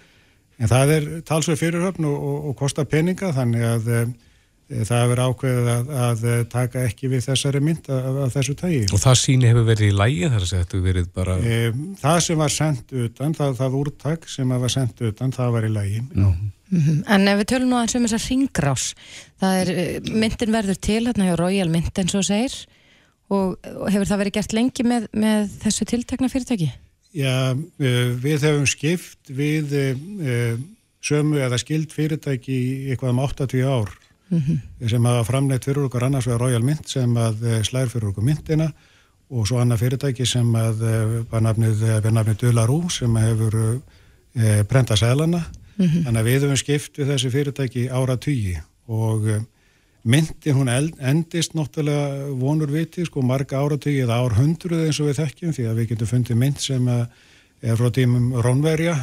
[0.60, 4.12] En það er talsveg fyrirhöfn og, og, og kostar peninga þannig að um,
[4.68, 8.84] það hefur ákveðið að, að taka ekki við þessari mynd af, af þessu tægi.
[8.92, 11.38] Og það síni hefur verið í lægi þar að þetta verið bara...
[11.40, 15.70] Um, það sem var sendt utan, það, það úrtak sem var sendt utan, það var
[15.70, 16.04] í lægi.
[16.04, 16.54] Mm -hmm.
[16.70, 17.02] Mm -hmm.
[17.08, 18.94] En ef við tölum nú aðeins um þessar ringrás,
[19.40, 19.68] það er,
[20.12, 22.52] myndin verður til hérna hjá Royal Mint eins og segir
[23.28, 23.56] og,
[23.88, 26.70] hefur það verið gert lengi með, með þessu tiltekna fyrirtæki?
[27.16, 27.56] Já,
[28.24, 29.72] við hefum skipt við
[31.00, 33.90] sömu eða skild fyrirtæki í eitthvað um 80 ár
[34.28, 34.88] mm -hmm.
[34.88, 38.72] sem hafa framleitt fyrir okkur annars vegar Royal Mint sem að slæður fyrir okkur myntina
[39.30, 40.76] og svo annað fyrirtæki sem að
[41.30, 43.80] var nafnið, nafnið Dularú sem hefur
[44.68, 45.42] brenda sælana
[45.78, 46.02] Mm -hmm.
[46.04, 49.42] Þannig að við höfum skipt við þessi fyrirtæki ára tugi og eh,
[50.04, 55.10] myndin hún endist náttúrulega vonur viti sko marga ára tugi eða ár hundruð eins og
[55.10, 58.96] við þekkjum því að við getum fundið mynd sem er frá tímum rónverja.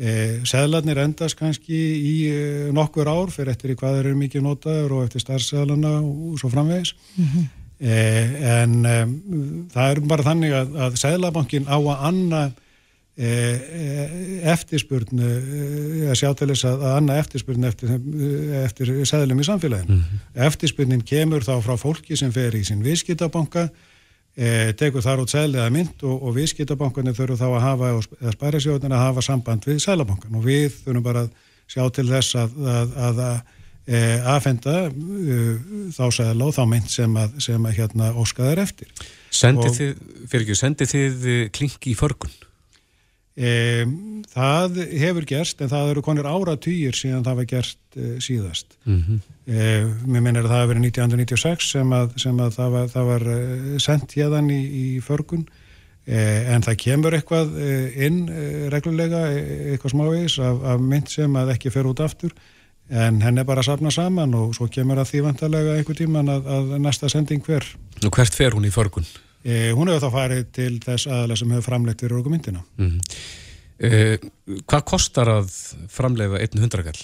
[0.00, 4.96] E, Sæðlarnir endast kannski í e, nokkur ár fyrir eftir í hvað eru mikið notaður
[4.96, 6.94] og eftir starfsæðlarna og svo framvegis.
[7.16, 7.48] Mm -hmm.
[7.80, 7.96] e,
[8.62, 12.42] en það er bara þannig að, að Sæðlabankin á að anna
[13.20, 15.28] eftirspurnu
[16.08, 17.92] að sjá til þess að anna eftirspurnu eftir,
[18.64, 19.98] eftir sæðlum í samfélaginu.
[19.98, 20.22] Mm -hmm.
[20.46, 23.68] Eftirspurnin kemur þá frá fólki sem fer í sín viðskiptabanka
[24.36, 28.96] e, tekur þar út sæðlega mynd og, og viðskiptabankanir þurfu þá að hafa eða spærisjóðin
[28.96, 31.30] að hafa samband við sæðlabankan og við þurfum bara að
[31.70, 33.40] sjá til þess að, að, að, að
[33.86, 34.90] e, aðfenda e,
[35.92, 38.88] þá sæðla og þá mynd sem að, sem að hérna óskaðar eftir.
[39.30, 42.32] Sendið þið, fyrir ekki, sendið þið klingi í förgun?
[43.38, 43.84] E,
[44.34, 48.96] það hefur gerst en það eru konir áratýjir síðan það var gerst e, síðast mm
[48.98, 49.20] -hmm.
[49.46, 53.10] e, mér minnir að það hefur verið 1996 sem að, sem að það var, það
[53.12, 53.26] var
[53.78, 55.46] sendt hérðan í, í förgun
[56.10, 57.54] en það kemur eitthvað
[57.94, 58.26] inn
[58.72, 62.34] reglulega eitthvað smávegis af, af mynd sem að ekki fer út aftur
[62.90, 66.28] en henn er bara að sapna saman og svo kemur að því vantarlega einhver tíman
[66.28, 67.62] að, að næsta sending hver
[68.02, 69.06] Og hvert fer hún í förgun?
[69.40, 72.60] Eh, hún hefur þá farið til þess aðalega sem hefur framleitt fyrir okkur myndina.
[72.76, 73.00] Mm -hmm.
[73.78, 74.18] eh,
[74.68, 75.48] hvað kostar að
[75.88, 77.00] framleiða einn hundrakall?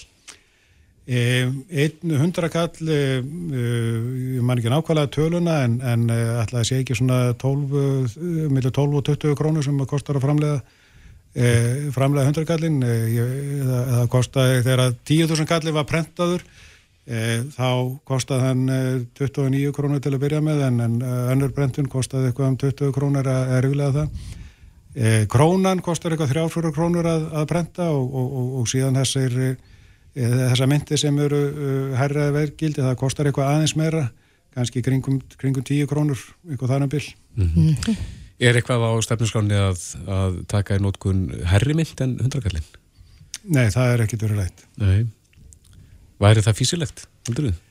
[1.07, 8.17] Eh, einn hundrakall, ég man ekki nákvæmlega töluna en, en alltaf sé ekki svona 12,
[8.51, 10.61] millir 12 og 20 krónur sem kostar að framleiða
[11.93, 12.81] framleiða hundrakallin.
[12.81, 16.43] Það kostaði þegar 10.000 kalli var prentaður
[17.07, 17.69] þá
[18.03, 18.63] kostaði hann
[19.15, 23.29] 29 krónur til að byrja með en, en önnur brentun kostaði eitthvað um 20 krónur
[23.31, 24.35] að erfilega það.
[24.97, 29.35] E, krónan kostaði eitthvað 3-4 krónur að, að brenta og, og, og, og síðan þessir,
[29.37, 31.41] e, þessa myndi sem eru
[31.95, 34.07] herraði verðgildi það kostar eitthvað aðeins meira,
[34.57, 37.11] kannski kringum, kringum 10 krónur, eitthvað þannig byll.
[37.37, 37.99] Mm -hmm.
[38.37, 42.65] Er eitthvað á stefnusgráni að, að taka í nótkun herri mynd en hundrakallin?
[43.47, 44.65] Nei, það er ekkit verið rætt.
[44.81, 45.07] Nei.
[46.21, 47.63] Væri það físilegt, heldur þið?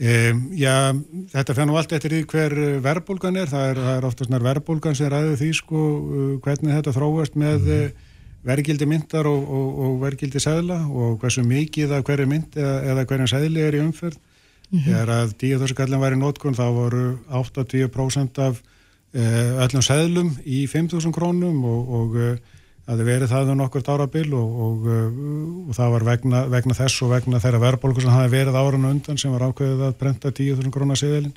[0.00, 0.94] Um, já,
[1.34, 5.10] þetta fennu allt eftir því hver verbulgan er, það er, er oftast nær verbulgan sem
[5.12, 5.82] ræður því sko
[6.40, 8.06] hvernig þetta þróast með mm.
[8.48, 13.04] vergildi myndar og, og, og vergildi segla og hversu mikið af hverju mynd eða, eða
[13.10, 14.16] hverju segli er í umferð.
[14.70, 14.86] Mm -hmm.
[14.86, 20.64] Þegar að 10.000 kallin var í nótkun þá voru 8-10% af uh, öllum seglum í
[20.64, 22.16] 5.000 krónum og, og
[22.90, 24.90] að þið verið það um nokkur tárabil og, og,
[25.70, 29.20] og það var vegna, vegna þess og vegna þeirra verðbólku sem hafi verið árun undan
[29.20, 31.34] sem var ákveðið að brenda 10.000 krónar síðilin.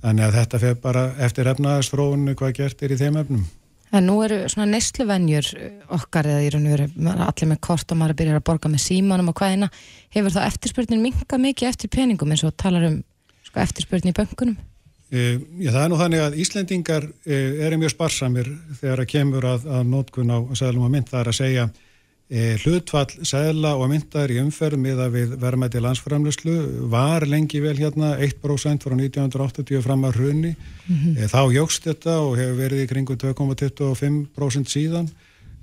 [0.00, 3.44] Þannig að þetta fyrir bara eftir efnaðastróunni hvað gert er í þeim efnum.
[3.90, 5.48] En nú eru svona nesluvennjur
[5.96, 6.88] okkar eða í raun og veru
[7.26, 9.68] allir með kort og maður byrjar að borga með símanum og hvaðina.
[10.14, 13.00] Hefur þá eftirspurnin minga mikið eftir peningum eins og talar um
[13.42, 14.69] sko, eftirspurnin í böngunum?
[15.10, 19.46] Uh, já, það er nú þannig að Íslendingar uh, eru mjög sparsamir þegar að kemur
[19.56, 21.08] að, að nótkun á seglum og mynd.
[21.10, 25.82] Það er að segja uh, hlutfall segla og myndar í umferð með að við verðmætti
[25.82, 26.54] landsframlöslu
[26.92, 30.52] var lengi vel hérna 1% frá 1980 fram að hrunni.
[30.86, 31.26] Mm -hmm.
[31.34, 35.10] Þá jógst þetta og hefur verið í kringu 2,25% síðan.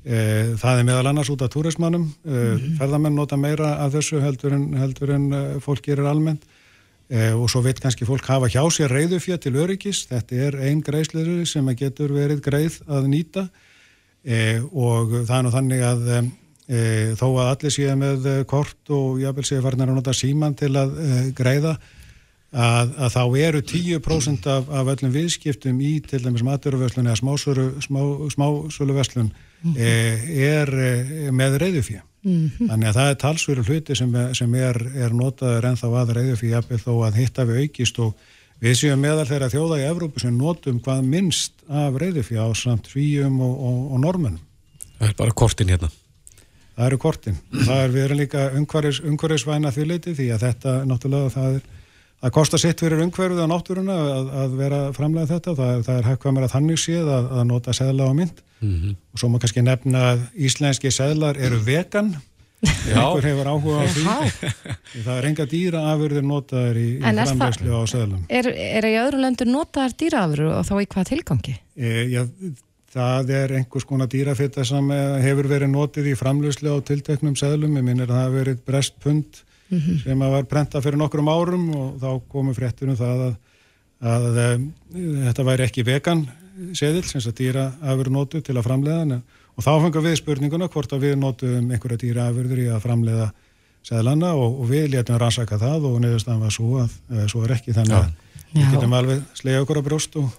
[0.07, 2.11] Það er meðal annars út af túrismannum.
[2.23, 2.77] Mm -hmm.
[2.79, 6.43] Ferðamenn nota meira af þessu heldur en, heldur en fólk gerir almennt.
[7.07, 10.81] Eh, og svo veit kannski fólk hafa hjá sér reyðufjö til öryggis, þetta er einn
[10.83, 13.45] greiðsleður sem getur verið greið að nýta.
[14.27, 19.21] Eh, og það er nú þannig að eh, þó að allir séu með kort og
[19.21, 21.77] jáfnvel séu farin að nota síman til að eh, greiða
[22.51, 29.31] að, að þá eru 10% af, af öllum viðskiptum í til dæmis maturverslun eða smásöluverslun
[29.31, 29.77] mm -hmm.
[30.47, 32.69] er eh, með reyðufjö Mm -hmm.
[32.69, 36.55] Þannig að það er talsveru hluti sem, sem er, er notaður ennþá að reyðu fyrir
[36.57, 38.25] jafnveg þó að hitta við aukist og
[38.59, 43.39] við séum meðal þeirra þjóða í Evrópu sem notum hvað minnst af reyðufjá samt svíjum
[43.39, 44.43] og, og, og normunum.
[44.99, 45.89] Það er bara kortin hérna.
[46.75, 47.37] Það eru kortin.
[47.65, 51.76] Það er við erum líka umhverfis, umhverfisvæna því leiti því að þetta náttúrulega það er
[52.25, 55.53] að kosta sitt fyrir umhverfið á náttúruna að, að vera framlega þetta.
[55.59, 58.41] Það, það er hægt hvað mér að þannig séð að, að nota seðla á mynd.
[58.57, 58.97] Mm -hmm.
[59.13, 62.15] og svo má kannski nefna að íslenski seðlar eru vegan.
[62.65, 64.53] Einhver hefur áhuga á því.
[65.05, 68.23] Það er enga dýraafurðir notaður í, í framlegslu á seðlum.
[68.33, 71.53] Er, er í öðru löndur notaðar dýraafurður og þá í hvað tilgangi?
[71.77, 72.23] E, já,
[72.97, 74.89] það er einhvers konar dýrafitta sem
[75.21, 79.43] hefur verið notið í framlegslu á tilteknum seðlum, ég minnir að það hefur verið brestpund
[79.69, 80.03] mm -hmm.
[80.03, 83.35] sem var prenta fyrir nokkrum árum og þá komu fréttunum það að,
[84.01, 86.27] að, að, að þetta væri ekki vegan
[86.73, 89.21] seðil sem þess að dýra afur notu til að framlega
[89.57, 93.31] og þá fengar við spurninguna hvort að við notum einhverja dýra afurður í að framlega
[93.87, 97.75] seðlana og, og við létum rannsaka það og nefnist var svo að svo er ekki
[97.77, 98.13] þannig að já.
[98.53, 100.29] við getum alveg slega okkur á brjóst og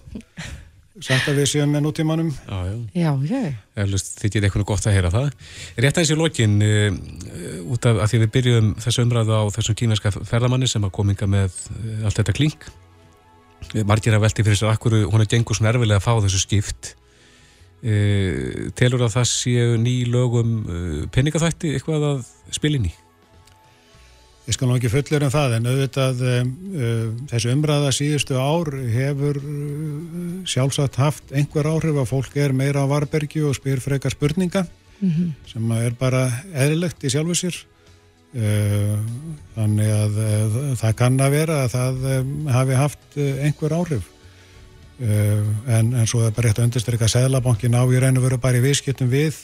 [0.97, 2.29] sagt að við séum með nútímanum.
[2.49, 2.59] Já,
[2.97, 3.49] já, já
[3.79, 5.27] Þið getið eitthvað gott að heyra það.
[5.77, 6.99] Rétt aðeins í lokin uh,
[7.73, 11.29] út af að því við byrjuðum þessu umræðu á þessum kínarska ferðamanni sem að kominga
[11.29, 12.69] með uh, allt þetta klink.
[13.85, 16.93] Margir að velti fyrir sér akkur hún er gengur svona erfilega að fá þessu skipt.
[17.79, 17.95] E,
[18.75, 20.55] telur að það séu ný lögum
[21.15, 22.23] peningaþætti eitthvað að
[22.55, 22.91] spilinni?
[24.49, 26.37] Ég skal nú ekki fullir um það en auðvitað e,
[27.29, 29.37] þessu umræða síðustu ár hefur
[30.49, 35.09] sjálfsagt haft einhver áhrif að fólk er meira á varbergi og spyr frekar spurninga mm
[35.09, 35.29] -hmm.
[35.51, 37.59] sem er bara eðlilegt í sjálfu sér.
[38.29, 38.97] Eh,
[39.55, 44.15] þannig að eh, það kann að vera að það eh, hafi haft einhver áhrif.
[44.99, 48.59] En, en svo er bara rétt að undirstryka að Sæðlabankin á í reynu veru bara
[48.59, 49.37] í viðskiptum við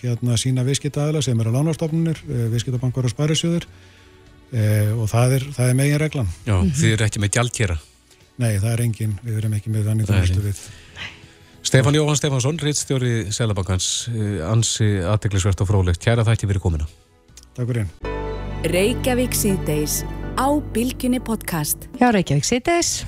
[0.00, 3.12] hérna sína viðskiptaðala sem eru lánastofnunir, viðskiptabankar og
[4.50, 6.28] sparisjöður og það er, það er megin reglan.
[6.44, 6.78] Já, mm -hmm.
[6.80, 7.78] þið eru ekki með gjaldkjera?
[8.36, 10.60] Nei, það er engin, við erum ekki með þannig það við.
[11.64, 14.08] Stefán Jóhann Stefansson, rittstjóri Sæðlabankans,
[14.44, 16.86] ansi aðdeglisvert og frólægt, kæra þætti fyrir komina.
[17.54, 17.86] Takk fyrir.
[18.64, 20.04] Reykjavík síðdeis
[20.36, 21.88] á Bilginni podcast.
[22.00, 23.04] Já, Reykjavík síðdeis.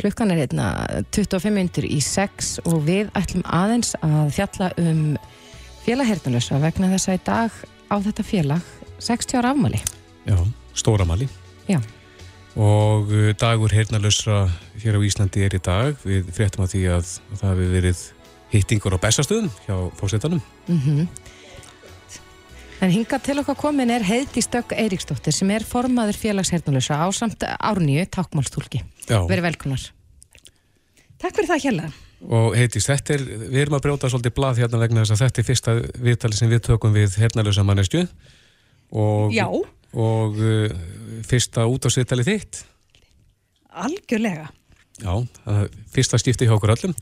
[0.00, 5.16] Klukkan er hérna 25 minntur í 6 og við ætlum aðeins að fjalla um
[5.84, 7.50] félagherðanlösa vegna þess að í dag
[7.92, 9.82] á þetta félag 60 ára afmali.
[10.24, 10.38] Já,
[10.74, 11.28] stóra afmali.
[11.68, 11.80] Já.
[12.54, 14.44] Og uh, dagur herðanlösa
[14.82, 15.96] hér á Íslandi er í dag.
[16.06, 18.04] Við fréttum að því að það hefur verið
[18.54, 20.42] hittingur á bestastöðum hjá fórsetanum.
[20.68, 21.04] Mhm.
[21.04, 21.32] Mm
[22.84, 27.44] En hinga til okkar komin er Heiði Stökk Eiríksdóttir sem er formaður félagshernulegsa á samt
[27.44, 28.82] árnýju takkmálstúlki.
[29.08, 29.84] Verið velkonar.
[31.22, 31.92] Takk fyrir það hjalla.
[32.24, 35.40] Og Heiðis, þetta er, við erum að brjóta svolítið blað hérna vegna þess að þetta
[35.40, 35.76] er fyrsta
[36.08, 38.04] viðtali sem við tökum við hernalösa mannestu.
[39.32, 39.46] Já.
[39.94, 40.72] Og uh,
[41.26, 42.64] fyrsta út á sviðtali þitt.
[43.84, 44.48] Algjörlega.
[45.02, 45.14] Já,
[45.94, 46.94] fyrsta skipti hjá okkur öllum.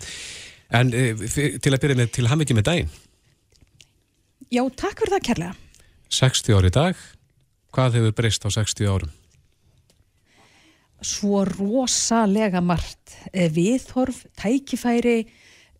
[0.72, 2.94] En uh, til að byrja með til ham ekki með daginn.
[4.52, 5.58] Já, takk fyrir það kærlega.
[6.12, 7.04] 60 ári í dag.
[7.72, 9.12] Hvað hefur breyst á 60 árum?
[11.02, 13.16] Svo rosalega margt.
[13.32, 15.24] Eh, viðhorf, tækifæri,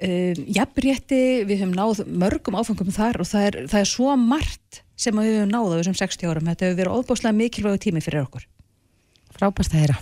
[0.02, 5.16] jafnrétti, við höfum náð mörgum áfengum þar og það er, það er svo margt sem
[5.16, 6.48] við höfum náð á þessum 60 árum.
[6.50, 8.48] Þetta hefur verið óbúslega mikilvægu tími fyrir okkur.
[9.32, 10.00] Frábært að heyra.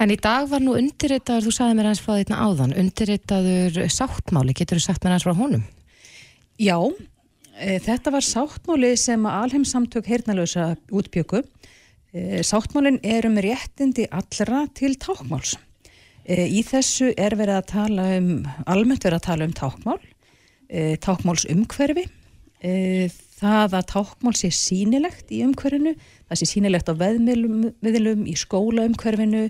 [0.00, 4.54] En í dag var nú undirritaður, þú sagði mér hans frá þetta áðan, undirritaður sáttmáli,
[4.56, 5.66] getur þú sagt mér hans frá honum?
[6.58, 6.78] Já,
[7.60, 11.42] Eh, þetta var sáttmáli sem alheimsamtök heyrnalösa útbjöku.
[12.12, 15.56] Eh, sáttmálin er um réttindi allra til tákmáls.
[16.24, 20.00] Eh, í þessu er verið að tala um, almennt verið að tala um tákmál,
[21.02, 22.06] tákmáls umhverfi,
[23.42, 25.92] það að tákmál sé sínilegt í umhverfinu,
[26.30, 29.44] það sé sínilegt á veðmiðlum, í skólaumhverfinu,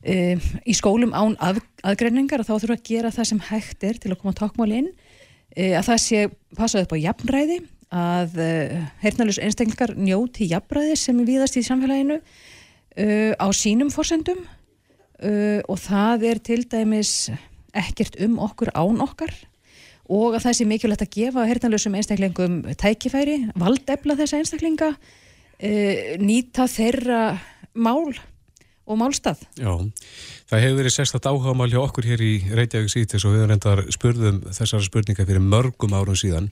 [0.00, 4.14] í skólum án að, aðgreiningar og þá þurfa að gera það sem hægt er til
[4.14, 4.92] að koma tákmáli inn
[5.58, 7.58] Eh, að það sé passað upp á jafnræði
[7.90, 14.44] að uh, eh, heyrnalus einstaklingar njóti jafnræði sem viðast í samfélaginu uh, á sínum fórsendum
[14.46, 17.32] uh, og það er til dæmis
[17.74, 19.34] ekkert um okkur án okkar
[20.10, 24.90] og að það sé mikilvægt að gefa heyrnalusum einstaklingum tækifæri, valdefla þessa einstaklinga
[26.18, 27.22] nýta þeirra
[27.76, 28.16] mál
[28.90, 29.42] og málstað.
[29.58, 29.70] Já,
[30.50, 33.82] það hefur verið sérstaklega áhagamál hjá okkur hér í Reykjavík sítis og við hefum reyndar
[33.94, 36.50] spurðum þessara spurninga fyrir mörgum árum síðan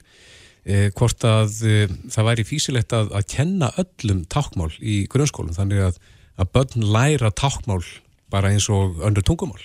[0.62, 5.88] eh, hvort að eh, það væri físilegt að, að kenna öllum tákmál í grunnskólum þannig
[5.88, 6.00] að,
[6.38, 7.82] að börn læra tákmál
[8.30, 9.62] bara eins og öndur tungumál.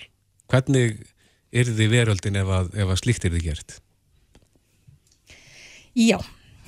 [0.49, 1.03] Hvernig
[1.53, 3.79] er þið veröldin ef að, ef að slíkt er þið gert?
[5.93, 6.17] Já,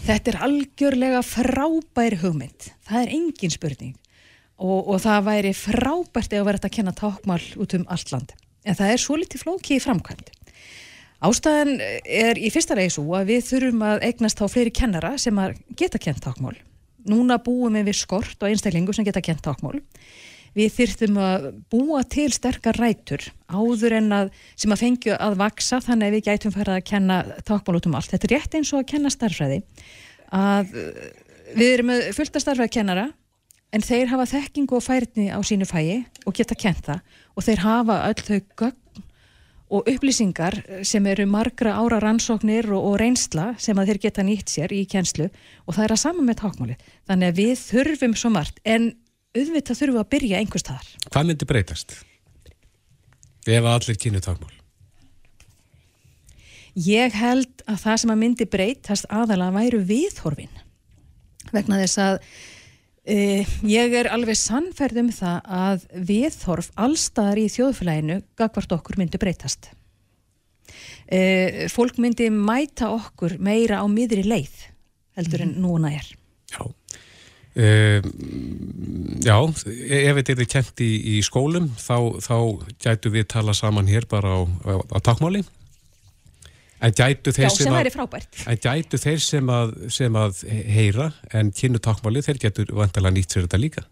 [0.05, 2.67] þetta er algjörlega frábær hugmynd.
[2.85, 3.95] Það er engin spurning
[4.61, 8.35] og, og það væri frábært ef að vera að kenna tákmál út um allt land.
[8.65, 10.29] En það er svo litið flóki í framkvæmd.
[11.25, 15.41] Ástæðan er í fyrsta reysu að við þurfum að eignast á fleiri kennara sem
[15.73, 16.53] geta kent tákmál.
[17.09, 19.79] Núna búum við skort og einstaklingu sem geta kent tákmál.
[20.55, 25.81] Við þyrftum að búa til sterkar rætur áður en að sem að fengju að vaksa
[25.83, 28.13] þannig að við gætum fara að kenna tákmál út um allt.
[28.13, 29.61] Þetta er rétt eins og að kenna starfræði
[30.35, 30.73] að
[31.55, 33.09] við erum með fullta starfræði kennara
[33.75, 37.63] en þeir hafa þekkingu og færni á sínu fæi og geta kent það og þeir
[37.65, 38.81] hafa öll þau gögn
[39.75, 44.53] og upplýsingar sem eru margra ára rannsóknir og, og reynsla sem að þeir geta nýtt
[44.53, 45.25] sér í kjenslu
[45.65, 46.75] og það er að sama með tákmáli.
[47.09, 48.91] Þannig að við þurfum svo margt en
[49.35, 50.91] auðvitað þurfum við að byrja einhver staðar.
[51.11, 51.95] Hvað myndi breytast?
[53.45, 54.53] Ef allir kynni tákmál?
[56.75, 60.61] Ég held að það sem að myndi breytast aðalega væru viðhorfin
[61.53, 62.19] vegna þess að
[63.05, 69.19] Uh, ég er alveg sannferð um það að viðhorf allstaðar í þjóðfélaginu gagvart okkur myndi
[69.21, 69.67] breytast.
[71.05, 74.55] Uh, fólk myndi mæta okkur meira á miðri leið
[75.19, 75.61] heldur en mhm.
[75.61, 76.07] núna er.
[76.49, 76.65] Já,
[77.55, 77.99] uh,
[79.25, 82.37] já ef þetta er kent í, í skólum þá, þá
[82.83, 85.45] gætu við tala saman hér bara á, á, á takmáli
[86.83, 91.49] En gætu þeir, Já, sem, að, en gætu þeir sem, að, sem að heyra en
[91.55, 93.85] kynnu takkmáli, þeir getur vantilega nýtt sér þetta líka.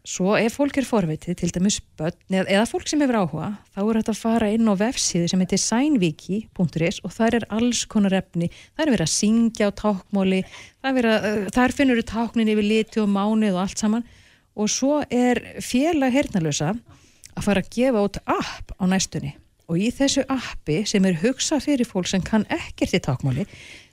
[0.08, 3.98] svo ef fólk er forvitið til dæmis börn eða fólk sem hefur áhuga þá er
[3.98, 8.48] þetta að fara inn á vefsíðu sem heitir signviki.is og þar er alls konar efni,
[8.72, 10.40] það er verið að syngja á tákmóli,
[11.54, 14.06] þar finnur við táknin yfir liti og mánuð og allt saman.
[14.58, 19.36] Og svo er félag hernalösa að fara að gefa út app á næstunni.
[19.68, 23.44] Og í þessu appi sem er hugsað fyrir fólk sem kann ekkert í tákmáli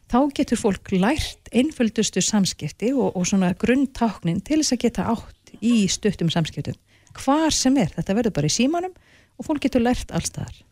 [0.10, 5.45] þá getur fólk lært einföldustu samskipti og, og svona grunntáknin til þess að geta átt
[5.62, 6.78] í stuttum samskiptum.
[7.16, 8.96] Hvar sem er, þetta verður bara í símanum
[9.36, 10.64] og fólk getur lært allstaðar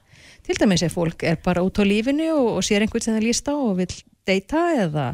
[0.44, 3.28] til dæmis ef fólk er bara út á lífinu og, og sér einhvern sem það
[3.28, 3.92] líst á og vil
[4.28, 5.06] deyta eða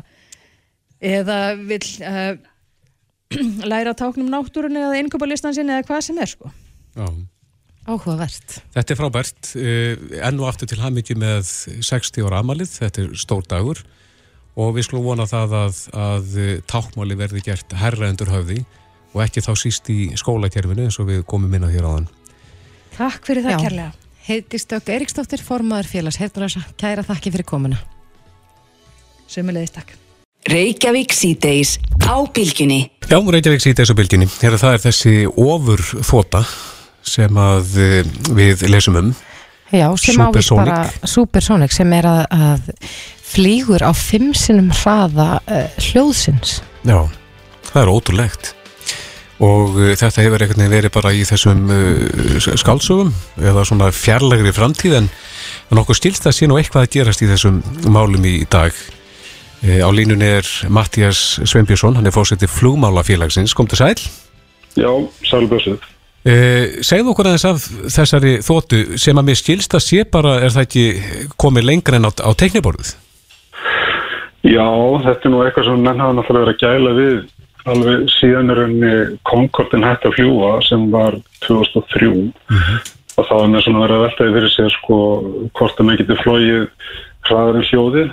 [1.00, 1.40] eða
[1.70, 2.32] vil uh,
[3.72, 6.50] læra táknum náttúrun eða einnkjöpalistann sinni eða hvað sem er sko.
[6.98, 7.06] Já.
[7.90, 8.60] Áhugavert.
[8.76, 11.48] Þetta er frábært, eh, enn og aftur til hafmyggi með
[11.82, 13.80] 60 ára amalið, þetta er stór dagur.
[14.60, 16.36] Og við skulum vona það að, að
[16.70, 18.60] tákmáli verði gert herra endur höfði
[19.14, 22.10] og ekki þá síst í skólakerfinu eins og við komum inn á hér áðan.
[22.98, 23.92] Takk fyrir það kærlega.
[24.30, 27.80] Heitistökk Eriksdóttir, formadur félags Herðurlösa, kæra þakki fyrir komuna.
[29.30, 29.96] Sumulegist takk.
[30.50, 32.84] Reykjavík síðdeis á bylginni.
[33.10, 34.30] Já, Reykjavík síðdeis á bylginni.
[34.40, 36.44] Hér er það er þessi ofur þóta
[37.06, 39.10] sem að eh, við lesum um
[39.70, 42.70] Já, sem ávist bara Supersonic sem er að, að
[43.30, 47.06] flýgur á fimmsinum hraða uh, hljóðsins Já,
[47.70, 48.54] það er ótrúlegt
[49.40, 54.54] og uh, þetta hefur einhvern veginn verið bara í þessum uh, skálsögum eða svona fjarlægri
[54.56, 55.12] framtíð en
[55.76, 58.74] nokkuð stilst að sé nú eitthvað að gerast í þessum málum í dag.
[59.60, 63.98] Á línunni er Mattias Sveinbjörnsson hann er fórsetið flugmálafélagsins, kom til sæl.
[64.80, 64.88] Já,
[65.28, 65.84] sælbjörnsið
[66.28, 67.66] Eh, segð okkur aðeins af
[67.96, 70.84] þessari þóttu sem að mér skilst að sé bara er það ekki
[71.40, 72.90] komið lengra en á, á tekniborðið?
[74.44, 74.68] Já,
[75.06, 77.16] þetta er nú eitthvað sem menn hafa náttúrulega verið að gæla við
[77.74, 78.94] alveg síðan er henni
[79.28, 82.80] Concordin hætti að fljúa sem var 2003 mm -hmm.
[83.18, 84.98] og þá er með svona verið að veltaði fyrir sig sko
[85.58, 86.68] hvort að maður getur flóið
[87.28, 88.10] hraðar en hljóðið.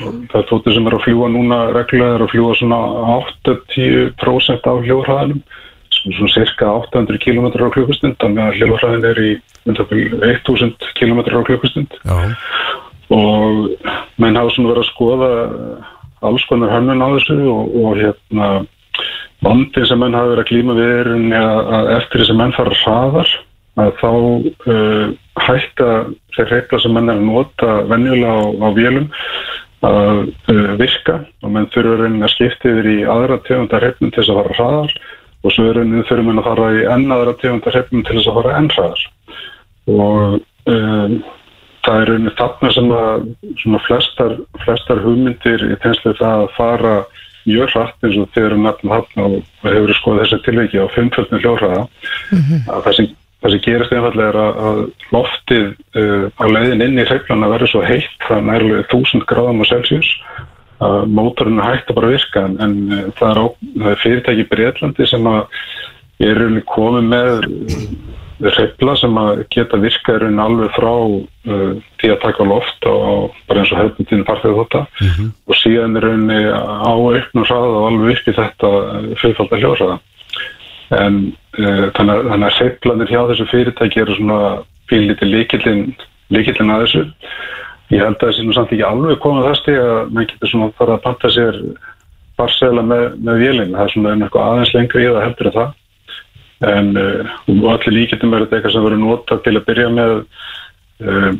[0.00, 2.80] Og það þóttu sem er að fljúa núna reglulega er að fljúa svona
[3.44, 5.42] 8-10% af hljóðhraðanum
[5.90, 9.32] svona cirka 800 km á klukkustund þannig að hljóðhraðin er í
[9.68, 11.96] 1000 km á klukkustund.
[13.10, 13.74] Og
[14.22, 15.30] menn hafa svona verið að skoða
[16.22, 18.48] alls konar hönnun á þessu og, og hérna
[19.44, 22.56] vandin sem menn hafa verið að klíma við er að, að eftir þess að menn
[22.56, 23.32] fara hraðar
[23.80, 25.06] að þá uh,
[25.40, 25.88] hætta
[26.36, 29.08] þeir reyfla sem menn er að nota venjulega á, á vélum
[29.86, 30.10] að
[30.52, 31.16] uh, virka.
[31.44, 34.58] Og menn þurfa raunin að skipta yfir í aðra tegundar reyfnum til þess að fara
[34.58, 34.94] hraðar.
[35.40, 38.40] Og svo raunin þurfa menn að fara í enn aðra tegundar reyfnum til þess að
[38.40, 39.06] fara enn hraðar.
[39.90, 41.16] Og um,
[41.86, 44.36] það er raunin þarna sem að flestar,
[44.66, 46.94] flestar hugmyndir í tegnslu það að fara
[47.46, 51.40] mjög hratt eins og þeir eru nefnum þarna og hefur skoðið þessi tilviki á fimmfjöldinu
[51.44, 51.82] hljóðhraða.
[52.70, 53.10] Að það sem,
[53.40, 54.80] það sem gerist einfallega er að, að
[55.16, 55.66] loftið
[56.02, 60.12] uh, á leiðin inn í hreiflana verður svo heitt það nærlega 1000 gráðum á Celsius
[60.80, 63.46] að mótorinu hægt að bara virka en, en uh, það, er á,
[63.82, 65.42] það er fyrirtæki Breitlandi sem að
[66.20, 67.46] er rauninni komið með
[68.48, 73.02] hreifla sem að geta virka í rauninni alveg frá uh, því að taka loft og,
[73.10, 74.82] og bara eins og hefðbundin farþegar þetta
[75.50, 78.70] og síðan er rauninni á auknum hraða og alveg í þetta
[79.20, 79.98] fyrirfaldar hljóðhraða.
[81.00, 81.20] En
[81.60, 84.40] uh, þannig, að- að seiflanir hjá þessu fyrirtæki eru svona
[84.90, 85.84] pínlítið líkillin
[86.34, 87.04] líkillin að þessu.
[87.90, 90.72] Ég held að þessi nú samt ekki alveg komið þess til að mann getur svona
[90.78, 91.56] fara að panta sér
[92.38, 95.72] barsela með, með vélinn það er svona eitthvað aðeins lengri í það heldur en það
[96.68, 100.14] en uh, og allir líkillin verður þetta eitthvað sem verður notað til að byrja með
[100.20, 101.32] uh,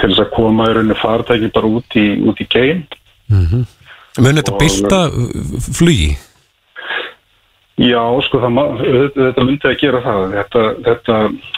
[0.00, 2.84] til þess að koma í rauninni fartæki bara út í, út í geim
[3.30, 6.10] Mun þetta Og- bylta uh, flugi?
[7.80, 8.80] Já, sko, það,
[9.14, 10.24] þetta myndi að gera það.
[10.34, 11.14] Þetta, þetta,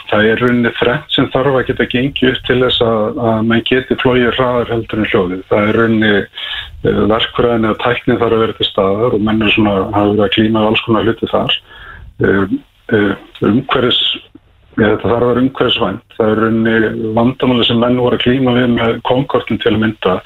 [0.07, 3.63] það er rauninni þrennt sem þarf að geta gengið upp til þess að, að mann
[3.67, 5.41] geti flóið hraðar heldur en hljóðið.
[5.49, 9.51] Það er rauninni uh, verkfræðin eða tæknin þarf að vera til staðar og menn er
[9.57, 11.57] svona, hafa verið að klíma alls konar hluti þar.
[12.23, 12.43] Uh,
[12.93, 13.13] uh,
[13.43, 13.99] umhverfis,
[14.77, 16.17] ja, þetta þarf að vera umhverfisvænt.
[16.17, 20.17] Það er rauninni vandamáli sem menn voru að klíma við með Concordin til að mynda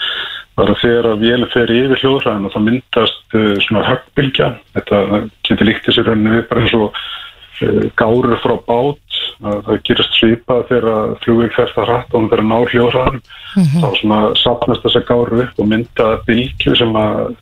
[0.57, 4.51] var að þegar að vélum fer yfir hljóðræðina þá myndast uh, svona höggbylgja.
[4.77, 5.01] Þetta
[5.49, 10.17] getur líkt þessi rauninni við bara eins og uh, gárur frá bát að það gerast
[10.17, 13.19] svipað þegar að flugvél fer það hratt og hún fer að ná hljóðræðin
[13.81, 17.35] þá svona sapnast þessa gárur upp og mynda bylgju sem að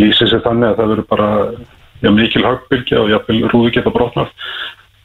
[0.00, 1.30] lýsi sér þannig að það verður bara
[2.02, 4.30] já, mikil höggbylgja og jafnvel rúði geta brotnað.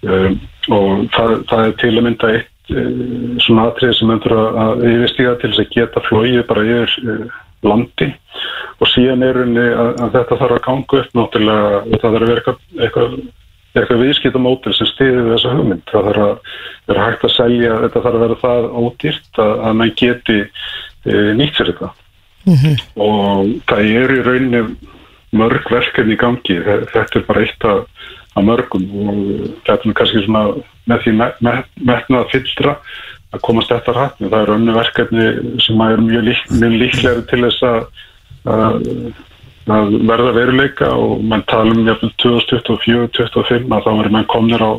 [0.05, 0.37] Um,
[0.69, 2.91] og það, það er til að mynda eitt uh,
[3.41, 8.11] svona atrið sem endur að yfirstíga til þess að geta flóið bara yfir uh, landi.
[8.77, 12.27] Og síðan er henni að, að þetta þarf að ganga upp náttúrulega það þarf að
[12.27, 13.15] vera eitthvað,
[13.77, 15.87] eitthvað, viðskiptamótil sem stiðið þessa hugmynd.
[15.89, 16.51] Það þarf að
[16.91, 21.17] vera hægt að selja þetta þarf að vera það ódýrt að, að mann geti e,
[21.37, 21.89] nýtt sér þetta.
[23.03, 24.61] Og það eru í rauninni
[25.35, 26.57] mörg verkefni í gangi.
[26.63, 27.85] Þe- þetta er bara eitt af,
[28.37, 29.21] af mörgum og
[29.67, 30.43] þetta er kannski svona
[30.87, 32.75] með því me- me- metnað að fyllra
[33.35, 35.25] að komast þetta rætt það eru önnu verkefni
[35.65, 37.81] sem er mjög, lík, mjög líklegri til þess að,
[38.47, 38.77] að,
[39.67, 44.71] að verða veruleika og mann tala um jafnvel 2024-2025 að þá verður mann komnir á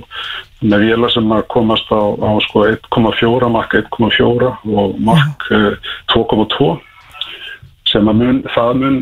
[0.64, 6.72] með vila sem að komast á, á sko 1,4 makk 1,4 og makk eh, 2,2
[7.88, 8.98] sem að mun, það mun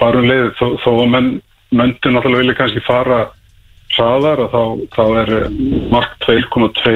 [0.00, 1.32] bara um leið þó, þó að menn
[1.74, 3.24] möndu náttúrulega vilja kannski fara
[3.94, 4.62] hraðar og þá,
[4.94, 5.60] þá er eh,
[5.92, 6.94] mark 2,2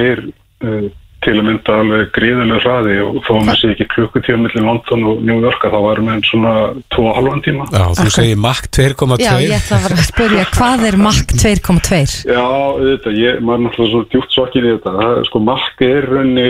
[0.65, 0.89] uh,
[1.25, 5.07] til að mynda alveg gríðilega hraði og þó að maður sé ekki klukkutíma millir London
[5.11, 6.53] og New York að þá varum við svona
[6.95, 7.67] 2,5 tíma.
[7.75, 11.21] Já, þú segir Mach 2,2 Já, ég ætla að vera að spyrja, hvað er Mach
[11.33, 12.01] 2,2?
[12.31, 12.47] Já,
[12.85, 14.95] þetta, ég, maður er náttúrulega svo djúpt svokkin í þetta.
[15.01, 16.49] Það, er, sko, Mach er raunni,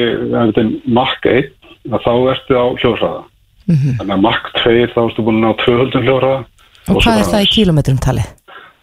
[1.00, 1.50] Mach 1,
[1.88, 3.26] að þá ertu á hljóðhraða.
[3.68, 6.44] Þannig að Mach 2, þá ertu búin að ná 200 hljóðhraða.
[6.88, 8.28] Og hvað er það í kílometrum talið?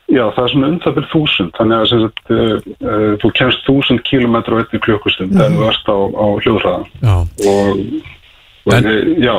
[0.05, 3.31] Já, það er svona um það fyrir þúsund, þannig að sem sagt, uh, uh, þú
[3.39, 5.45] kemst þúsund kílometra á einni klukkustund mm -hmm.
[5.45, 6.83] ef þú ert á, á hljóðhraða.
[7.01, 7.15] Já.
[7.49, 7.79] Og,
[8.65, 9.35] og En- en, já,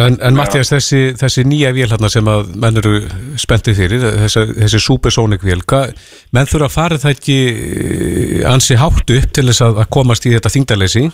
[0.00, 3.02] En, en Mattias, þessi, þessi nýja vél hérna sem að menn eru
[3.36, 5.60] spenntið fyrir, þessi, þessi supersonic vél,
[6.32, 10.24] menn þurfa að fara það ekki eh, ansi hátt upp til þess að, að komast
[10.24, 11.04] í þetta þingdarleysi?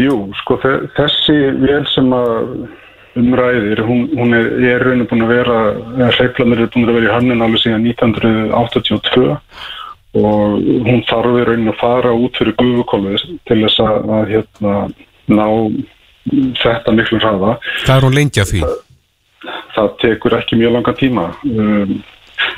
[0.00, 2.66] Jú, sko þe- þessi vél sem að
[3.20, 5.58] umræðir, hún, hún er, er rauninu búin að vera,
[6.00, 9.36] eða hreiflanir er búin að vera í hannun alveg síðan 1982
[10.14, 14.74] og hún þarf í rauninu að fara út fyrir gufukolvið til þess að, að hérna,
[15.30, 15.46] ná
[16.62, 17.54] þetta miklu hraða.
[17.84, 18.64] Hvað er hún lengi að því?
[19.74, 21.90] það tekur ekki mjög langa tíma um,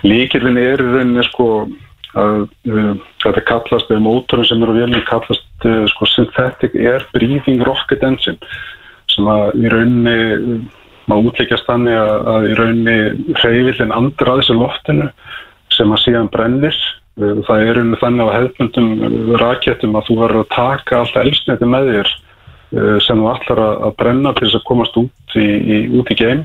[0.06, 1.46] líkirinn er í rauninni sko
[2.16, 7.62] að um, þetta kallast, eða mótorin sem eru vélni kallast uh, sko synthetic air breathing
[7.66, 8.38] rocket engine
[9.12, 10.60] sem að í rauninni um,
[11.06, 15.10] má útleikjast þannig að, að í rauninni hreyfillin andur að þessu loftinu
[15.76, 16.78] sem að síðan brennir.
[17.20, 21.02] Uh, það er í rauninni þannig á hefðbundum uh, rakettum að þú verður að taka
[21.02, 22.14] allt elsniti með þér
[22.72, 26.44] sem þú ætlar að brenna til þess að komast út í, í, út í geim.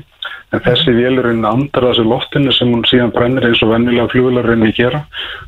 [0.52, 4.72] En þessi vélurinn andar þessu loftinu sem hún síðan brennir eins og vennilega fluglarinn í
[4.76, 5.02] gera.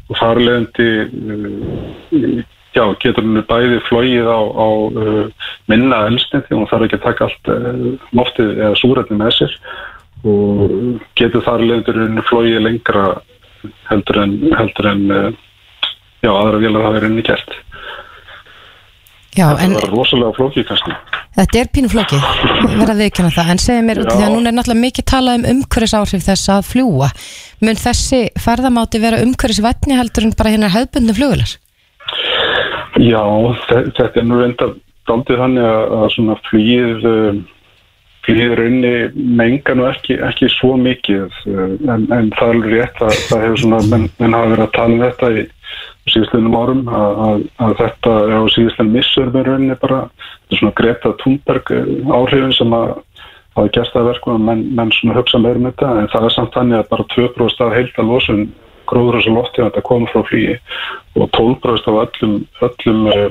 [0.09, 2.41] Og þar leðandi uh,
[2.75, 4.69] já, getur henni bæði flóið á, á
[5.05, 7.53] uh, minna elstindi og hún þarf ekki að taka allt
[8.17, 9.59] loftið eða súrætni með sér.
[10.25, 10.75] Og
[11.21, 13.07] getur þar leðandi henni flóið lengra
[13.93, 15.07] heldur en, heldur en
[16.25, 17.55] já, aðra vélar hafa henni gert
[19.35, 20.93] Já, en var rosalega flókið kannski
[21.35, 22.27] þetta er pínu flókið,
[22.79, 25.07] verða við ekki það, en segja mér út af því að núna er náttúrulega mikið
[25.11, 27.09] talað um umhverfisáhrif þess að fljúa.
[27.65, 31.57] Mun þessi ferðamáti vera umhverfisvætni heldur en bara hérna hefðbundum flugular?
[33.03, 33.25] Já,
[33.67, 34.69] þe- þetta er nú reynda
[35.11, 37.43] daldið þannig að, svona flýið um,
[38.25, 38.93] flýið raunni
[39.43, 43.63] menga nú ekki, ekki svo mikið uh, en, en það er rétt að það hefur
[43.65, 45.45] svona, menn, menn hafa verið að tala um þetta í
[46.13, 50.61] síðustlunum árum að, að, að þetta er á síðustlun missur með rauninni bara, þetta er
[50.61, 51.87] svona Greta Thunberg uh,
[52.19, 52.93] áhrifin sem að
[53.55, 56.37] hafa gert það verkum að menn, menn svona hugsa meira um þetta en það er
[56.37, 58.45] samt þannig að bara 2% af heilta losun
[58.91, 60.59] gróður þessu lofti að þetta koma frá flýi
[61.15, 62.37] og 12% af öllum,
[62.67, 63.27] öllum uh,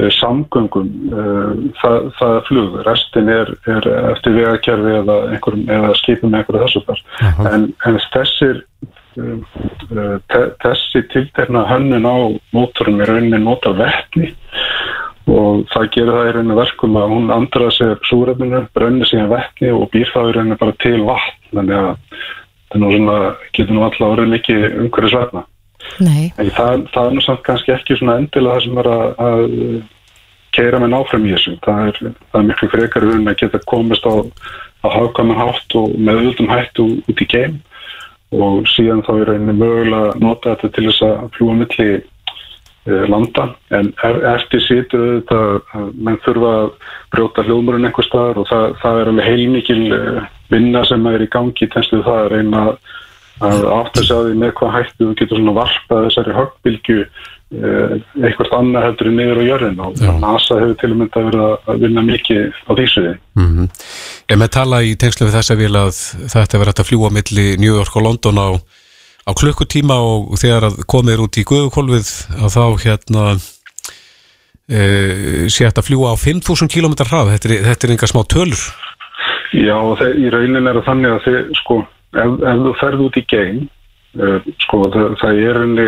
[0.00, 5.18] uh, samgöngum uh, það, það er flug, restin er, er eftir vegakerfi eða,
[5.78, 7.04] eða skipum einhverju þessu þar
[7.52, 8.64] en, en þessir
[9.14, 12.16] þessi tiltekna hönnun á
[12.54, 14.32] mótorum í rauninni nota vetni
[15.30, 19.70] og það gerir það í rauninni verkum að hún andra sig súrefninu, brennir sig vetni
[19.72, 21.90] og býr það í rauninni bara til vatn þannig að
[22.74, 23.18] það er nú svona,
[23.54, 25.42] getur nú alltaf orðið mikið umhverju.
[26.40, 29.42] En það, það er nú samt kannski ekki svona endilega það sem er að, að
[30.54, 31.54] keira með náfram í þessu.
[31.64, 32.00] Það er,
[32.32, 34.14] það er miklu frekar við að geta komist á,
[34.82, 37.60] á hafkvæmum hátt og með auðvöldum hættu út í geim
[38.34, 43.04] og síðan þá er rauninni mögulega að nota þetta til þess að fljúa milli eh,
[43.12, 43.46] landa.
[43.74, 45.40] En er, eftir situr þetta
[45.78, 46.72] að menn þurfa að
[47.14, 50.20] brjóta hljóðmurinn einhver staðar og það, það er alveg heilmikil eh,
[50.52, 52.66] vinna sem er í gangi í tenslu það að reyna
[53.42, 57.24] að átt að sjá því með hvað hættu þú getur svona varpað þessari höggbylgju eh,
[57.52, 61.48] eitthvað annað heldur en niður á jörðin og NASA hefur til og með að vera
[61.70, 63.14] að vinna mikið á því sviði.
[63.38, 63.68] Mm
[64.24, 65.98] Ef með tala í tengslu við þessa vil að
[66.32, 68.48] þetta hægt að fljúa milli New York og London á,
[69.28, 72.08] á klukkutíma og þegar að komið er út í guðukolfið
[72.40, 73.24] að þá hérna
[74.68, 74.80] e,
[75.52, 78.64] sé hægt að fljúa á 5.000 km hrað, þetta þetta er enga smá tölur.
[79.54, 81.80] Já, og í raunin er það þannig að þið, sko,
[82.16, 83.60] ef, ef þú ferð út í geim,
[84.64, 85.86] sko, það, það er enni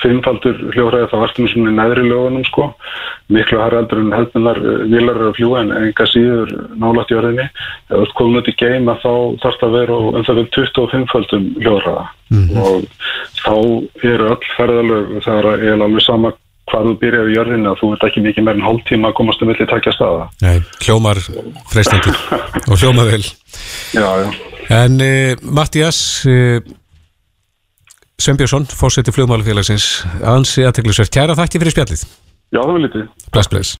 [0.00, 2.66] fimmfaldur hljóðræði það vartum svona í neðri lögunum, sko,
[3.34, 4.60] miklu haraldur en heldunar
[4.90, 7.46] vilar að fljúa en enga síður nálægt jörðinni.
[7.88, 9.12] Ef þú ert komin út í geim að þá
[9.44, 12.06] þarf það að vera um það við 25-faldum hljóðræða
[12.60, 12.84] og
[13.38, 13.54] þá
[14.04, 16.34] eru öll ferðalög, það er alveg sama
[16.68, 19.44] hvað þú byrjar í jörðinni að þú ert ekki mikið meir en hálftíma að komast
[19.44, 20.26] um milli takja staða.
[20.44, 21.20] Nei, hljómar
[21.72, 22.12] freistandi
[22.70, 23.22] og hljómar vel.
[23.96, 24.28] Já, já.
[24.78, 25.12] En e,
[25.42, 26.60] Mattias e,
[28.18, 29.84] Sveinbjörnsson, fórseti flugmálufélagsins,
[30.26, 31.12] ansi aðteglisverð.
[31.14, 32.00] Kæra þakki fyrir spjallið.
[32.50, 33.04] Já, það var litið.
[33.30, 33.76] Bless, bless.